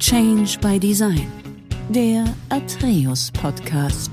Change 0.00 0.58
by 0.62 0.80
Design, 0.80 1.30
der 1.90 2.24
Atreus 2.48 3.30
Podcast. 3.32 4.10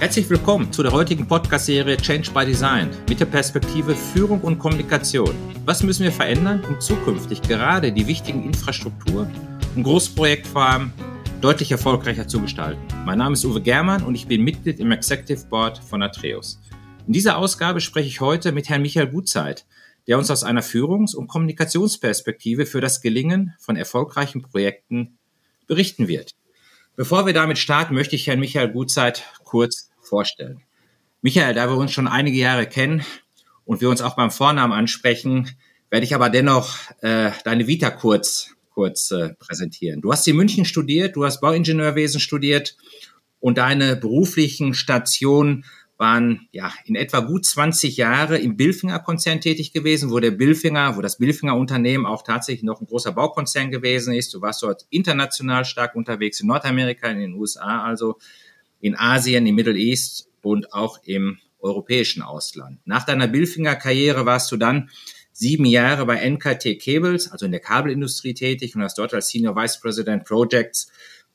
Herzlich 0.00 0.28
willkommen 0.28 0.72
zu 0.72 0.82
der 0.82 0.90
heutigen 0.90 1.24
Podcast-Serie 1.24 1.96
Change 1.98 2.32
by 2.32 2.44
Design 2.44 2.90
mit 3.08 3.20
der 3.20 3.26
Perspektive 3.26 3.94
Führung 3.94 4.40
und 4.40 4.58
Kommunikation. 4.58 5.36
Was 5.64 5.84
müssen 5.84 6.02
wir 6.02 6.10
verändern, 6.10 6.64
um 6.68 6.80
zukünftig 6.80 7.40
gerade 7.42 7.92
die 7.92 8.04
wichtigen 8.08 8.42
Infrastruktur- 8.42 9.30
und 9.76 9.84
Großprojektvorhaben 9.84 10.92
deutlich 11.40 11.70
erfolgreicher 11.70 12.26
zu 12.26 12.40
gestalten? 12.40 12.82
Mein 13.06 13.18
Name 13.18 13.34
ist 13.34 13.44
Uwe 13.44 13.60
Germann 13.60 14.02
und 14.02 14.16
ich 14.16 14.26
bin 14.26 14.42
Mitglied 14.42 14.80
im 14.80 14.90
Executive 14.90 15.46
Board 15.48 15.78
von 15.78 16.02
Atreus. 16.02 16.58
In 17.06 17.12
dieser 17.12 17.38
Ausgabe 17.38 17.80
spreche 17.80 18.08
ich 18.08 18.20
heute 18.20 18.50
mit 18.50 18.68
Herrn 18.68 18.82
Michael 18.82 19.06
Gutzeit, 19.06 19.64
der 20.06 20.18
uns 20.18 20.30
aus 20.30 20.44
einer 20.44 20.62
Führungs- 20.62 21.14
und 21.14 21.28
Kommunikationsperspektive 21.28 22.66
für 22.66 22.80
das 22.80 23.00
Gelingen 23.00 23.54
von 23.58 23.76
erfolgreichen 23.76 24.42
Projekten 24.42 25.18
berichten 25.66 26.08
wird. 26.08 26.32
Bevor 26.96 27.26
wir 27.26 27.32
damit 27.32 27.58
starten, 27.58 27.94
möchte 27.94 28.16
ich 28.16 28.26
Herrn 28.26 28.40
Michael 28.40 28.70
Gutzeit 28.70 29.24
kurz 29.44 29.90
vorstellen. 30.00 30.62
Michael, 31.22 31.54
da 31.54 31.68
wir 31.68 31.76
uns 31.76 31.92
schon 31.92 32.08
einige 32.08 32.36
Jahre 32.36 32.66
kennen 32.66 33.04
und 33.64 33.80
wir 33.80 33.88
uns 33.88 34.02
auch 34.02 34.16
beim 34.16 34.30
Vornamen 34.30 34.72
ansprechen, 34.72 35.48
werde 35.88 36.04
ich 36.04 36.14
aber 36.14 36.30
dennoch 36.30 36.76
äh, 37.00 37.30
deine 37.44 37.66
Vita 37.66 37.90
kurz, 37.90 38.50
kurz 38.70 39.10
äh, 39.10 39.34
präsentieren. 39.34 40.00
Du 40.00 40.10
hast 40.10 40.26
in 40.26 40.36
München 40.36 40.64
studiert, 40.64 41.16
du 41.16 41.24
hast 41.24 41.40
Bauingenieurwesen 41.40 42.20
studiert 42.20 42.76
und 43.40 43.58
deine 43.58 43.96
beruflichen 43.96 44.74
Stationen 44.74 45.64
waren 46.02 46.48
ja 46.50 46.72
in 46.84 46.96
etwa 46.96 47.20
gut 47.20 47.46
20 47.46 47.96
Jahre 47.96 48.36
im 48.36 48.56
Bilfinger 48.56 48.98
Konzern 48.98 49.40
tätig 49.40 49.72
gewesen, 49.72 50.10
wo 50.10 50.18
der 50.18 50.32
Bilfinger, 50.32 50.96
wo 50.96 51.00
das 51.00 51.18
Bilfinger 51.18 51.56
Unternehmen 51.56 52.06
auch 52.06 52.24
tatsächlich 52.24 52.64
noch 52.64 52.80
ein 52.80 52.88
großer 52.88 53.12
Baukonzern 53.12 53.70
gewesen 53.70 54.12
ist. 54.12 54.34
Du 54.34 54.40
warst 54.40 54.64
dort 54.64 54.84
international 54.90 55.64
stark 55.64 55.94
unterwegs 55.94 56.40
in 56.40 56.48
Nordamerika, 56.48 57.06
in 57.06 57.20
den 57.20 57.34
USA, 57.34 57.84
also 57.84 58.18
in 58.80 58.96
Asien, 58.96 59.46
im 59.46 59.54
Middle 59.54 59.78
East 59.78 60.28
und 60.42 60.72
auch 60.72 60.98
im 61.04 61.38
europäischen 61.60 62.22
Ausland. 62.22 62.80
Nach 62.84 63.04
deiner 63.04 63.28
Bilfinger 63.28 63.76
Karriere 63.76 64.26
warst 64.26 64.50
du 64.50 64.56
dann 64.56 64.90
sieben 65.30 65.66
Jahre 65.66 66.04
bei 66.04 66.16
NKT 66.28 66.80
Cables, 66.80 67.30
also 67.30 67.46
in 67.46 67.52
der 67.52 67.60
Kabelindustrie 67.60 68.34
tätig 68.34 68.74
und 68.74 68.82
hast 68.82 68.98
dort 68.98 69.14
als 69.14 69.28
Senior 69.28 69.54
Vice 69.54 69.78
President 69.80 70.24
Projects 70.24 70.90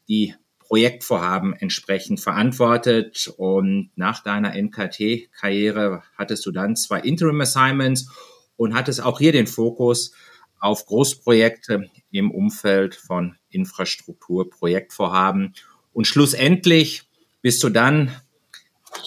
die 0.10 0.36
Projektvorhaben 0.68 1.54
entsprechend 1.54 2.20
verantwortet. 2.20 3.34
Und 3.38 3.90
nach 3.96 4.22
deiner 4.22 4.54
NKT-Karriere 4.54 6.04
hattest 6.18 6.46
du 6.46 6.52
dann 6.52 6.76
zwei 6.76 7.00
Interim-Assignments 7.00 8.10
und 8.58 8.76
hattest 8.76 9.02
auch 9.02 9.20
hier 9.20 9.32
den 9.32 9.48
Fokus 9.48 10.14
auf 10.60 10.86
Großprojekte 10.86 11.90
im 12.12 12.32
Umfeld 12.32 12.96
von 12.96 13.36
Infrastruktur, 13.50 14.50
Projektvorhaben. 14.50 15.54
Und 15.94 16.06
schlussendlich 16.06 17.04
bist 17.42 17.64
du 17.64 17.70
dann 17.70 18.12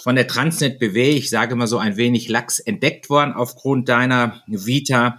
von 0.03 0.15
der 0.15 0.27
Transnet 0.27 0.79
BW, 0.79 1.11
ich 1.11 1.29
sage 1.29 1.57
mal 1.57 1.67
so 1.67 1.79
ein 1.79 1.97
wenig 1.97 2.29
lax 2.29 2.59
entdeckt 2.59 3.11
worden 3.11 3.33
aufgrund 3.33 3.89
deiner 3.89 4.43
Vita 4.47 5.19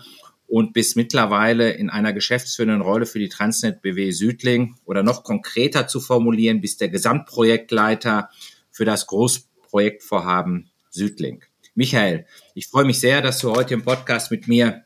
und 0.52 0.74
bis 0.74 0.98
mittlerweile 0.98 1.72
in 1.72 1.90
einer 1.90 2.12
geschäftsführenden 2.12 2.82
Rolle 2.82 3.06
für 3.06 3.20
die 3.20 3.30
Transnet 3.30 3.82
BW 3.82 4.12
Südling 4.12 4.76
oder 4.84 5.02
noch 5.02 5.24
konkreter 5.24 5.88
zu 5.88 6.02
formulieren, 6.02 6.60
bis 6.60 6.76
der 6.76 6.90
Gesamtprojektleiter 6.90 8.30
für 8.70 8.84
das 8.84 9.08
Großprojektvorhaben 9.08 10.70
Südling. 10.90 11.46
Michael, 11.74 12.26
ich 12.54 12.68
freue 12.68 12.84
mich 12.84 13.00
sehr, 13.00 13.22
dass 13.22 13.40
du 13.40 13.52
heute 13.52 13.76
im 13.76 13.84
Podcast 13.84 14.30
mit 14.30 14.50
mir 14.50 14.84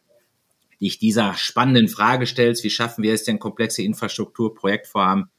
dich 0.80 1.00
dieser 1.00 1.34
spannenden 1.34 1.88
Frage 1.88 2.28
stellst, 2.28 2.64
wie 2.64 2.70
schaffen 2.70 3.04
wir 3.04 3.16
es 3.16 3.24
denn, 3.24 3.40
komplexe 3.40 3.82
Infrastrukturprojektvorhaben 3.82 5.32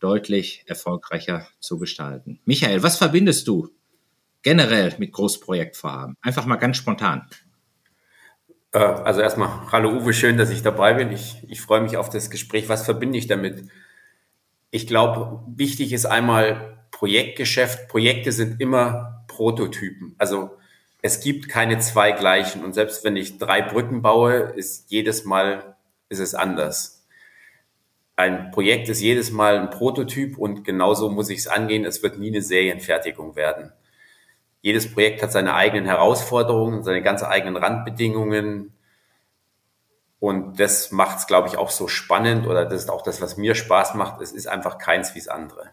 deutlich 0.00 0.64
erfolgreicher 0.66 1.46
zu 1.60 1.78
gestalten. 1.78 2.40
Michael, 2.44 2.82
was 2.82 2.98
verbindest 2.98 3.46
du 3.46 3.68
generell 4.42 4.92
mit 4.98 5.12
Großprojektvorhaben? 5.12 6.16
Einfach 6.20 6.46
mal 6.46 6.56
ganz 6.56 6.78
spontan. 6.78 7.28
Äh, 8.72 8.78
also 8.78 9.20
erstmal, 9.20 9.70
hallo 9.72 9.90
Uwe, 9.90 10.12
schön, 10.12 10.36
dass 10.36 10.50
ich 10.50 10.62
dabei 10.62 10.94
bin. 10.94 11.12
Ich, 11.12 11.42
ich 11.48 11.60
freue 11.60 11.80
mich 11.80 11.96
auf 11.96 12.10
das 12.10 12.30
Gespräch. 12.30 12.68
Was 12.68 12.84
verbinde 12.84 13.18
ich 13.18 13.26
damit? 13.26 13.64
Ich 14.70 14.86
glaube, 14.86 15.42
wichtig 15.56 15.92
ist 15.92 16.06
einmal 16.06 16.78
Projektgeschäft. 16.90 17.88
Projekte 17.88 18.32
sind 18.32 18.60
immer 18.60 19.24
Prototypen. 19.28 20.14
Also 20.18 20.56
es 21.02 21.20
gibt 21.20 21.48
keine 21.48 21.78
zwei 21.78 22.12
gleichen. 22.12 22.64
Und 22.64 22.74
selbst 22.74 23.04
wenn 23.04 23.16
ich 23.16 23.38
drei 23.38 23.62
Brücken 23.62 24.02
baue, 24.02 24.52
ist 24.56 24.90
jedes 24.90 25.24
Mal 25.24 25.76
ist 26.08 26.20
es 26.20 26.34
anders. 26.34 27.06
Ein 28.16 28.50
Projekt 28.50 28.88
ist 28.88 29.00
jedes 29.00 29.30
Mal 29.30 29.58
ein 29.58 29.70
Prototyp 29.70 30.38
und 30.38 30.64
genauso 30.64 31.08
muss 31.08 31.30
ich 31.30 31.38
es 31.38 31.46
angehen. 31.46 31.84
Es 31.84 32.02
wird 32.02 32.18
nie 32.18 32.28
eine 32.28 32.42
Serienfertigung 32.42 33.36
werden 33.36 33.72
jedes 34.60 34.92
Projekt 34.92 35.22
hat 35.22 35.32
seine 35.32 35.54
eigenen 35.54 35.86
Herausforderungen, 35.86 36.82
seine 36.82 37.02
ganz 37.02 37.22
eigenen 37.22 37.56
Randbedingungen. 37.56 38.72
Und 40.20 40.58
das 40.58 40.90
macht 40.90 41.18
es, 41.18 41.26
glaube 41.26 41.48
ich, 41.48 41.56
auch 41.56 41.70
so 41.70 41.86
spannend 41.86 42.46
oder 42.46 42.64
das 42.64 42.82
ist 42.82 42.90
auch 42.90 43.02
das, 43.02 43.20
was 43.20 43.36
mir 43.36 43.54
Spaß 43.54 43.94
macht. 43.94 44.20
Es 44.20 44.32
ist 44.32 44.48
einfach 44.48 44.78
keins 44.78 45.14
wie 45.14 45.20
das 45.20 45.28
andere. 45.28 45.70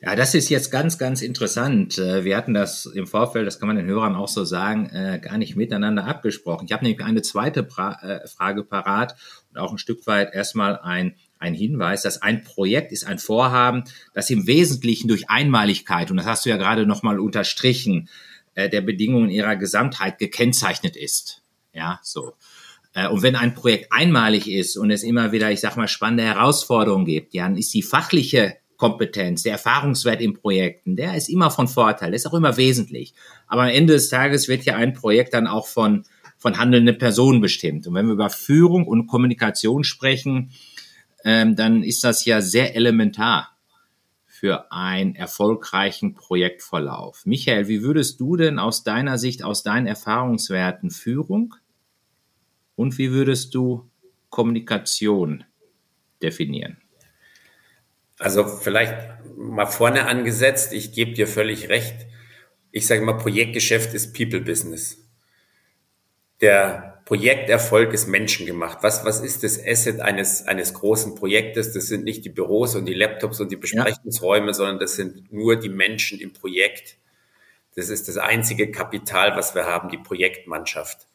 Ja, 0.00 0.14
das 0.14 0.34
ist 0.34 0.48
jetzt 0.48 0.70
ganz, 0.70 0.96
ganz 0.96 1.22
interessant. 1.22 1.98
Äh, 1.98 2.22
wir 2.22 2.36
hatten 2.36 2.54
das 2.54 2.86
im 2.86 3.08
Vorfeld, 3.08 3.46
das 3.46 3.58
kann 3.58 3.66
man 3.66 3.76
den 3.76 3.86
Hörern 3.86 4.14
auch 4.14 4.28
so 4.28 4.44
sagen, 4.44 4.88
äh, 4.90 5.18
gar 5.20 5.38
nicht 5.38 5.56
miteinander 5.56 6.04
abgesprochen. 6.04 6.66
Ich 6.66 6.72
habe 6.72 6.84
nämlich 6.84 7.04
eine 7.04 7.22
zweite 7.22 7.60
äh, 7.60 8.28
Frage 8.28 8.62
parat 8.62 9.16
und 9.50 9.58
auch 9.58 9.72
ein 9.72 9.78
Stück 9.78 10.06
weit 10.06 10.34
erstmal 10.34 10.78
ein 10.78 11.16
ein 11.38 11.54
Hinweis, 11.54 12.02
dass 12.02 12.22
ein 12.22 12.42
Projekt 12.42 12.92
ist 12.92 13.06
ein 13.06 13.18
Vorhaben, 13.18 13.84
das 14.14 14.30
im 14.30 14.46
Wesentlichen 14.46 15.08
durch 15.08 15.30
Einmaligkeit, 15.30 16.10
und 16.10 16.16
das 16.16 16.26
hast 16.26 16.44
du 16.44 16.50
ja 16.50 16.56
gerade 16.56 16.86
nochmal 16.86 17.18
unterstrichen, 17.20 18.08
äh, 18.54 18.68
der 18.68 18.80
Bedingungen 18.80 19.30
ihrer 19.30 19.56
Gesamtheit 19.56 20.18
gekennzeichnet 20.18 20.96
ist. 20.96 21.42
Ja, 21.72 22.00
so. 22.02 22.32
Äh, 22.94 23.08
und 23.08 23.22
wenn 23.22 23.36
ein 23.36 23.54
Projekt 23.54 23.92
einmalig 23.92 24.50
ist 24.50 24.76
und 24.76 24.90
es 24.90 25.02
immer 25.02 25.32
wieder, 25.32 25.52
ich 25.52 25.60
sag 25.60 25.76
mal, 25.76 25.88
spannende 25.88 26.24
Herausforderungen 26.24 27.04
gibt, 27.04 27.34
ja, 27.34 27.44
dann 27.44 27.56
ist 27.56 27.72
die 27.74 27.82
fachliche 27.82 28.56
Kompetenz, 28.76 29.42
der 29.42 29.52
Erfahrungswert 29.52 30.20
in 30.20 30.34
Projekten, 30.34 30.96
der 30.96 31.16
ist 31.16 31.28
immer 31.28 31.50
von 31.50 31.66
Vorteil, 31.66 32.14
ist 32.14 32.26
auch 32.26 32.34
immer 32.34 32.56
wesentlich. 32.56 33.12
Aber 33.48 33.62
am 33.62 33.70
Ende 33.70 33.92
des 33.92 34.08
Tages 34.08 34.48
wird 34.48 34.64
ja 34.64 34.76
ein 34.76 34.92
Projekt 34.92 35.34
dann 35.34 35.48
auch 35.48 35.66
von, 35.66 36.04
von 36.36 36.58
handelnden 36.58 36.96
Personen 36.96 37.40
bestimmt. 37.40 37.86
Und 37.86 37.94
wenn 37.94 38.06
wir 38.06 38.12
über 38.12 38.30
Führung 38.30 38.86
und 38.86 39.08
Kommunikation 39.08 39.82
sprechen, 39.82 40.52
ähm, 41.28 41.56
dann 41.56 41.82
ist 41.82 42.04
das 42.04 42.24
ja 42.24 42.40
sehr 42.40 42.74
elementar 42.74 43.54
für 44.24 44.72
einen 44.72 45.14
erfolgreichen 45.14 46.14
Projektverlauf. 46.14 47.26
Michael, 47.26 47.68
wie 47.68 47.82
würdest 47.82 48.18
du 48.18 48.36
denn 48.36 48.58
aus 48.58 48.82
deiner 48.82 49.18
Sicht, 49.18 49.42
aus 49.44 49.62
deinen 49.62 49.86
Erfahrungswerten 49.86 50.90
Führung 50.90 51.54
und 52.76 52.96
wie 52.96 53.10
würdest 53.12 53.54
du 53.54 53.90
Kommunikation 54.30 55.44
definieren? 56.22 56.78
Also 58.18 58.46
vielleicht 58.46 58.96
mal 59.36 59.66
vorne 59.66 60.06
angesetzt, 60.06 60.72
ich 60.72 60.92
gebe 60.92 61.12
dir 61.12 61.26
völlig 61.26 61.68
recht. 61.68 62.06
Ich 62.70 62.86
sage 62.86 63.02
mal, 63.02 63.18
Projektgeschäft 63.18 63.92
ist 63.92 64.16
People 64.16 64.40
Business. 64.40 65.07
Der 66.40 67.02
Projekterfolg 67.04 67.94
ist 67.94 68.06
menschengemacht. 68.06 68.82
Was, 68.82 69.04
was 69.04 69.20
ist 69.20 69.42
das 69.42 69.58
Asset 69.64 70.00
eines, 70.00 70.46
eines 70.46 70.74
großen 70.74 71.14
Projektes? 71.14 71.72
Das 71.72 71.86
sind 71.86 72.04
nicht 72.04 72.24
die 72.24 72.28
Büros 72.30 72.74
und 72.74 72.86
die 72.86 72.94
Laptops 72.94 73.40
und 73.40 73.50
die 73.50 73.56
Besprechungsräume, 73.56 74.48
ja. 74.48 74.52
sondern 74.52 74.78
das 74.78 74.96
sind 74.96 75.32
nur 75.32 75.56
die 75.56 75.70
Menschen 75.70 76.20
im 76.20 76.32
Projekt. 76.32 76.98
Das 77.76 77.88
ist 77.88 78.08
das 78.08 78.18
einzige 78.18 78.70
Kapital, 78.70 79.36
was 79.36 79.54
wir 79.54 79.64
haben, 79.64 79.88
die 79.88 79.98
Projektmannschaft. 79.98 81.06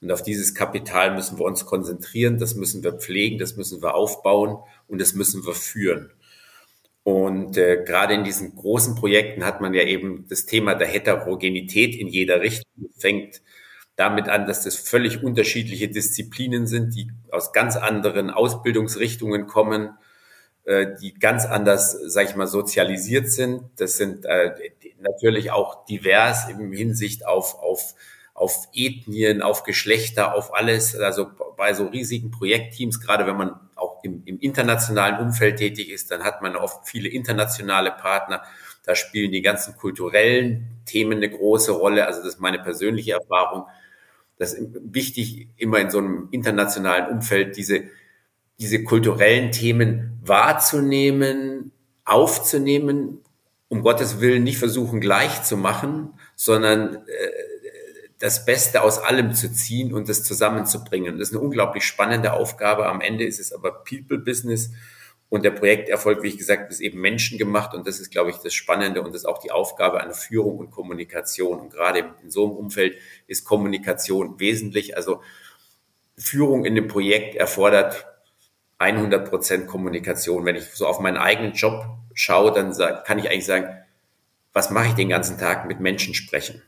Und 0.00 0.12
auf 0.12 0.22
dieses 0.22 0.54
Kapital 0.54 1.14
müssen 1.14 1.38
wir 1.38 1.44
uns 1.44 1.66
konzentrieren, 1.66 2.38
das 2.38 2.54
müssen 2.54 2.82
wir 2.82 2.92
pflegen, 2.92 3.38
das 3.38 3.56
müssen 3.56 3.82
wir 3.82 3.94
aufbauen 3.94 4.58
und 4.88 5.00
das 5.00 5.14
müssen 5.14 5.44
wir 5.44 5.54
führen. 5.54 6.10
Und 7.02 7.56
äh, 7.56 7.82
gerade 7.84 8.14
in 8.14 8.24
diesen 8.24 8.54
großen 8.54 8.94
Projekten 8.94 9.44
hat 9.44 9.60
man 9.60 9.74
ja 9.74 9.82
eben 9.82 10.26
das 10.28 10.46
Thema 10.46 10.74
der 10.74 10.88
Heterogenität 10.88 11.94
in 11.94 12.06
jeder 12.06 12.40
Richtung. 12.40 12.70
Fängt 12.96 13.42
damit 14.00 14.30
an, 14.30 14.46
dass 14.46 14.64
das 14.64 14.76
völlig 14.76 15.22
unterschiedliche 15.22 15.88
Disziplinen 15.88 16.66
sind, 16.66 16.94
die 16.94 17.12
aus 17.30 17.52
ganz 17.52 17.76
anderen 17.76 18.30
Ausbildungsrichtungen 18.30 19.46
kommen, 19.46 19.90
äh, 20.64 20.86
die 21.02 21.12
ganz 21.12 21.44
anders, 21.44 21.92
sag 22.06 22.30
ich 22.30 22.34
mal, 22.34 22.46
sozialisiert 22.46 23.28
sind. 23.30 23.62
Das 23.76 23.98
sind 23.98 24.24
äh, 24.24 24.54
natürlich 25.00 25.50
auch 25.50 25.84
divers 25.84 26.48
im 26.48 26.72
Hinsicht 26.72 27.26
auf, 27.26 27.56
auf, 27.56 27.94
auf 28.32 28.68
Ethnien, 28.72 29.42
auf 29.42 29.64
Geschlechter, 29.64 30.34
auf 30.34 30.54
alles. 30.54 30.96
Also 30.96 31.26
bei 31.58 31.74
so 31.74 31.84
riesigen 31.84 32.30
Projektteams, 32.30 33.02
gerade 33.02 33.26
wenn 33.26 33.36
man 33.36 33.60
auch 33.74 34.02
im, 34.02 34.22
im 34.24 34.38
internationalen 34.38 35.18
Umfeld 35.20 35.58
tätig 35.58 35.90
ist, 35.90 36.10
dann 36.10 36.24
hat 36.24 36.40
man 36.40 36.56
oft 36.56 36.88
viele 36.88 37.10
internationale 37.10 37.90
Partner. 37.90 38.42
Da 38.86 38.94
spielen 38.94 39.30
die 39.30 39.42
ganzen 39.42 39.76
kulturellen 39.76 40.80
Themen 40.86 41.18
eine 41.18 41.28
große 41.28 41.72
Rolle. 41.72 42.06
Also 42.06 42.20
das 42.20 42.36
ist 42.36 42.40
meine 42.40 42.60
persönliche 42.60 43.12
Erfahrung 43.12 43.66
das 44.40 44.54
ist 44.54 44.70
wichtig, 44.82 45.48
immer 45.58 45.80
in 45.80 45.90
so 45.90 45.98
einem 45.98 46.28
internationalen 46.30 47.14
Umfeld 47.14 47.58
diese, 47.58 47.82
diese 48.58 48.82
kulturellen 48.82 49.52
Themen 49.52 50.18
wahrzunehmen, 50.24 51.72
aufzunehmen, 52.06 53.18
um 53.68 53.82
Gottes 53.82 54.20
Willen 54.22 54.42
nicht 54.42 54.56
versuchen 54.56 54.98
gleich 54.98 55.42
zu 55.42 55.58
machen, 55.58 56.14
sondern 56.36 56.94
äh, 56.94 57.30
das 58.18 58.46
Beste 58.46 58.82
aus 58.82 58.98
allem 58.98 59.34
zu 59.34 59.52
ziehen 59.52 59.92
und 59.92 60.08
das 60.08 60.24
zusammenzubringen. 60.24 61.18
Das 61.18 61.28
ist 61.28 61.34
eine 61.34 61.44
unglaublich 61.44 61.84
spannende 61.84 62.32
Aufgabe. 62.32 62.86
Am 62.86 63.02
Ende 63.02 63.26
ist 63.26 63.40
es 63.40 63.52
aber 63.52 63.84
People 63.84 64.18
Business 64.18 64.70
und 65.30 65.44
der 65.44 65.52
Projekterfolg, 65.52 66.22
wie 66.22 66.28
ich 66.28 66.38
gesagt, 66.38 66.70
ist 66.70 66.80
eben 66.80 67.00
menschengemacht 67.00 67.72
und 67.72 67.86
das 67.86 68.00
ist, 68.00 68.10
glaube 68.10 68.30
ich, 68.30 68.36
das 68.38 68.52
Spannende 68.52 69.00
und 69.00 69.14
das 69.14 69.22
ist 69.22 69.26
auch 69.26 69.38
die 69.38 69.52
Aufgabe 69.52 70.00
einer 70.00 70.12
Führung 70.12 70.58
und 70.58 70.72
Kommunikation. 70.72 71.60
Und 71.60 71.72
gerade 71.72 72.14
in 72.22 72.30
so 72.30 72.44
einem 72.44 72.56
Umfeld 72.56 72.98
ist 73.28 73.44
Kommunikation 73.44 74.40
wesentlich. 74.40 74.96
Also 74.96 75.22
Führung 76.18 76.64
in 76.64 76.74
dem 76.74 76.88
Projekt 76.88 77.36
erfordert 77.36 78.06
100 78.78 79.30
Prozent 79.30 79.66
Kommunikation. 79.68 80.44
Wenn 80.44 80.56
ich 80.56 80.64
so 80.64 80.86
auf 80.86 80.98
meinen 80.98 81.16
eigenen 81.16 81.52
Job 81.52 81.84
schaue, 82.12 82.52
dann 82.52 82.74
kann 83.04 83.20
ich 83.20 83.30
eigentlich 83.30 83.46
sagen, 83.46 83.68
was 84.52 84.70
mache 84.70 84.88
ich 84.88 84.94
den 84.94 85.10
ganzen 85.10 85.38
Tag 85.38 85.66
mit 85.66 85.78
Menschen 85.78 86.12
sprechen? 86.12 86.60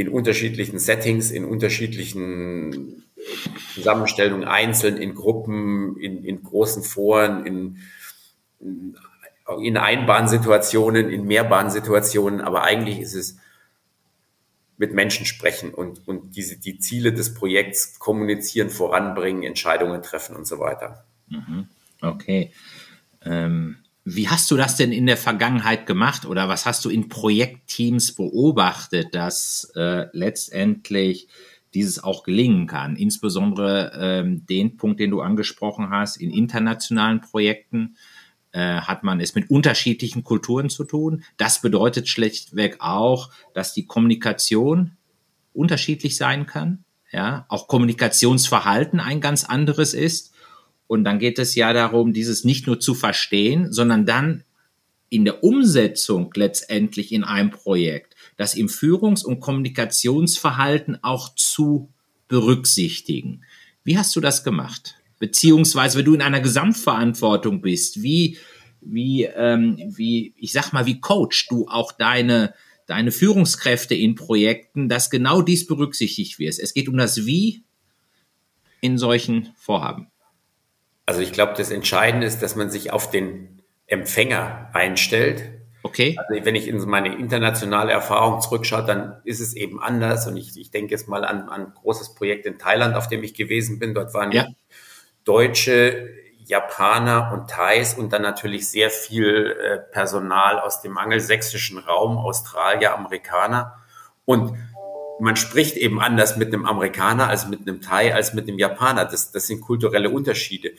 in 0.00 0.08
unterschiedlichen 0.08 0.78
Settings, 0.78 1.30
in 1.30 1.44
unterschiedlichen 1.44 3.04
Zusammenstellungen, 3.74 4.46
einzeln, 4.46 4.96
in 4.96 5.14
Gruppen, 5.14 5.96
in, 5.98 6.24
in 6.24 6.42
großen 6.42 6.82
Foren, 6.82 7.46
in, 7.46 7.78
in 9.62 9.76
Einbahnsituationen, 9.76 11.10
in 11.10 11.24
Mehrbahnsituationen, 11.24 12.40
aber 12.40 12.62
eigentlich 12.62 13.00
ist 13.00 13.14
es 13.14 13.38
mit 14.76 14.94
Menschen 14.94 15.26
sprechen 15.26 15.74
und, 15.74 16.08
und 16.08 16.36
diese, 16.36 16.58
die 16.58 16.78
Ziele 16.78 17.12
des 17.12 17.34
Projekts 17.34 17.98
kommunizieren, 17.98 18.70
voranbringen, 18.70 19.42
Entscheidungen 19.42 20.02
treffen 20.02 20.34
und 20.34 20.46
so 20.46 20.58
weiter. 20.58 21.04
Mhm. 21.28 21.68
Okay. 22.00 22.52
Ähm, 23.22 23.76
wie 24.04 24.28
hast 24.28 24.50
du 24.50 24.56
das 24.56 24.76
denn 24.76 24.92
in 24.92 25.04
der 25.04 25.18
Vergangenheit 25.18 25.86
gemacht 25.86 26.24
oder 26.24 26.48
was 26.48 26.64
hast 26.64 26.84
du 26.86 26.88
in 26.88 27.10
Projektteams 27.10 28.14
beobachtet, 28.14 29.14
dass 29.14 29.70
äh, 29.76 30.06
letztendlich 30.12 31.28
dieses 31.74 32.02
auch 32.02 32.22
gelingen 32.22 32.66
kann? 32.66 32.96
Insbesondere 32.96 33.92
ähm, 33.98 34.46
den 34.46 34.76
Punkt, 34.76 35.00
den 35.00 35.10
du 35.10 35.20
angesprochen 35.20 35.90
hast, 35.90 36.16
in 36.16 36.30
internationalen 36.30 37.20
Projekten 37.20 37.96
äh, 38.52 38.80
hat 38.80 39.04
man 39.04 39.20
es 39.20 39.34
mit 39.34 39.50
unterschiedlichen 39.50 40.24
Kulturen 40.24 40.70
zu 40.70 40.84
tun. 40.84 41.22
Das 41.36 41.62
bedeutet 41.62 42.08
schlechtweg 42.08 42.76
auch, 42.80 43.30
dass 43.54 43.74
die 43.74 43.86
Kommunikation 43.86 44.96
unterschiedlich 45.52 46.16
sein 46.16 46.46
kann. 46.46 46.84
Ja, 47.12 47.44
auch 47.48 47.66
Kommunikationsverhalten 47.66 49.00
ein 49.00 49.20
ganz 49.20 49.44
anderes 49.44 49.94
ist. 49.94 50.32
Und 50.86 51.04
dann 51.04 51.18
geht 51.18 51.38
es 51.38 51.54
ja 51.54 51.72
darum, 51.72 52.12
dieses 52.12 52.44
nicht 52.44 52.66
nur 52.66 52.80
zu 52.80 52.94
verstehen, 52.94 53.72
sondern 53.72 54.06
dann 54.06 54.44
in 55.08 55.24
der 55.24 55.42
Umsetzung 55.42 56.30
letztendlich 56.34 57.12
in 57.12 57.24
einem 57.24 57.50
Projekt, 57.50 58.09
das 58.40 58.54
im 58.54 58.70
Führungs- 58.70 59.22
und 59.22 59.40
Kommunikationsverhalten 59.40 61.04
auch 61.04 61.34
zu 61.34 61.92
berücksichtigen. 62.26 63.42
Wie 63.84 63.98
hast 63.98 64.16
du 64.16 64.20
das 64.22 64.44
gemacht? 64.44 64.96
Beziehungsweise, 65.18 65.98
wenn 65.98 66.06
du 66.06 66.14
in 66.14 66.22
einer 66.22 66.40
Gesamtverantwortung 66.40 67.60
bist, 67.60 68.02
wie, 68.02 68.38
wie, 68.80 69.24
ähm, 69.24 69.76
wie, 69.94 70.32
ich 70.38 70.52
sag 70.52 70.72
mal, 70.72 70.86
wie 70.86 71.02
coach 71.02 71.48
du 71.48 71.68
auch 71.68 71.92
deine, 71.92 72.54
deine 72.86 73.12
Führungskräfte 73.12 73.94
in 73.94 74.14
Projekten, 74.14 74.88
dass 74.88 75.10
genau 75.10 75.42
dies 75.42 75.66
berücksichtigt 75.66 76.38
wird? 76.38 76.58
Es 76.58 76.72
geht 76.72 76.88
um 76.88 76.96
das 76.96 77.26
Wie 77.26 77.62
in 78.80 78.96
solchen 78.96 79.50
Vorhaben. 79.58 80.06
Also 81.04 81.20
ich 81.20 81.32
glaube, 81.32 81.52
das 81.58 81.70
Entscheidende 81.70 82.26
ist, 82.26 82.38
dass 82.38 82.56
man 82.56 82.70
sich 82.70 82.90
auf 82.90 83.10
den 83.10 83.60
Empfänger 83.86 84.70
einstellt. 84.72 85.59
Okay. 85.82 86.16
Also 86.18 86.44
wenn 86.44 86.54
ich 86.54 86.68
in 86.68 86.78
meine 86.88 87.14
internationale 87.16 87.92
Erfahrung 87.92 88.40
zurückschaue, 88.40 88.84
dann 88.84 89.20
ist 89.24 89.40
es 89.40 89.54
eben 89.54 89.82
anders. 89.82 90.26
Und 90.26 90.36
ich, 90.36 90.56
ich 90.56 90.70
denke 90.70 90.90
jetzt 90.92 91.08
mal 91.08 91.24
an, 91.24 91.48
an 91.48 91.66
ein 91.66 91.74
großes 91.74 92.14
Projekt 92.14 92.46
in 92.46 92.58
Thailand, 92.58 92.96
auf 92.96 93.08
dem 93.08 93.22
ich 93.22 93.34
gewesen 93.34 93.78
bin. 93.78 93.94
Dort 93.94 94.12
waren 94.12 94.32
ja. 94.32 94.46
Deutsche, 95.24 96.08
Japaner 96.44 97.32
und 97.32 97.48
Thais 97.48 97.94
und 97.94 98.12
dann 98.12 98.22
natürlich 98.22 98.68
sehr 98.68 98.90
viel 98.90 99.56
äh, 99.62 99.78
Personal 99.78 100.58
aus 100.58 100.82
dem 100.82 100.98
angelsächsischen 100.98 101.78
Raum, 101.78 102.18
Australier, 102.18 102.94
Amerikaner. 102.94 103.76
Und 104.24 104.58
man 105.20 105.36
spricht 105.36 105.76
eben 105.76 106.00
anders 106.00 106.36
mit 106.36 106.52
einem 106.52 106.66
Amerikaner 106.66 107.28
als 107.28 107.46
mit 107.46 107.60
einem 107.60 107.80
Thai, 107.80 108.14
als 108.14 108.34
mit 108.34 108.48
einem 108.48 108.58
Japaner. 108.58 109.04
Das, 109.04 109.32
das 109.32 109.46
sind 109.46 109.60
kulturelle 109.60 110.10
Unterschiede. 110.10 110.72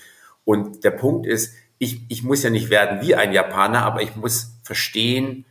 Und 0.44 0.84
der 0.84 0.92
Punkt 0.92 1.26
ist, 1.26 1.56
ich, 1.78 2.02
ich 2.10 2.24
muss 2.24 2.44
ja 2.44 2.50
nicht 2.50 2.70
werden 2.70 3.02
wie 3.02 3.16
ein 3.16 3.32
Japaner, 3.32 3.84
aber 3.84 4.02
ich 4.02 4.16
muss 4.16 4.51
verstehen, 4.64 5.46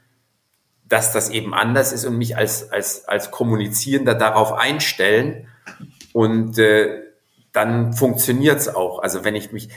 dass 0.85 1.13
das 1.13 1.31
eben 1.31 1.55
anders 1.55 1.93
ist 1.93 2.05
und 2.05 2.19
mich 2.19 2.37
als, 2.37 2.71
als, 2.71 3.07
als 3.07 3.31
Kommunizierender 3.31 4.15
darauf 4.15 4.53
einstellen. 4.53 5.49
Und 6.13 6.59
äh, 6.59 7.03
dann 7.53 7.93
funktioniert's 7.93 8.69
auch. 8.69 9.01
Also 9.01 9.25
wenn 9.25 9.37
ich 9.37 9.53
mich 9.53 9.69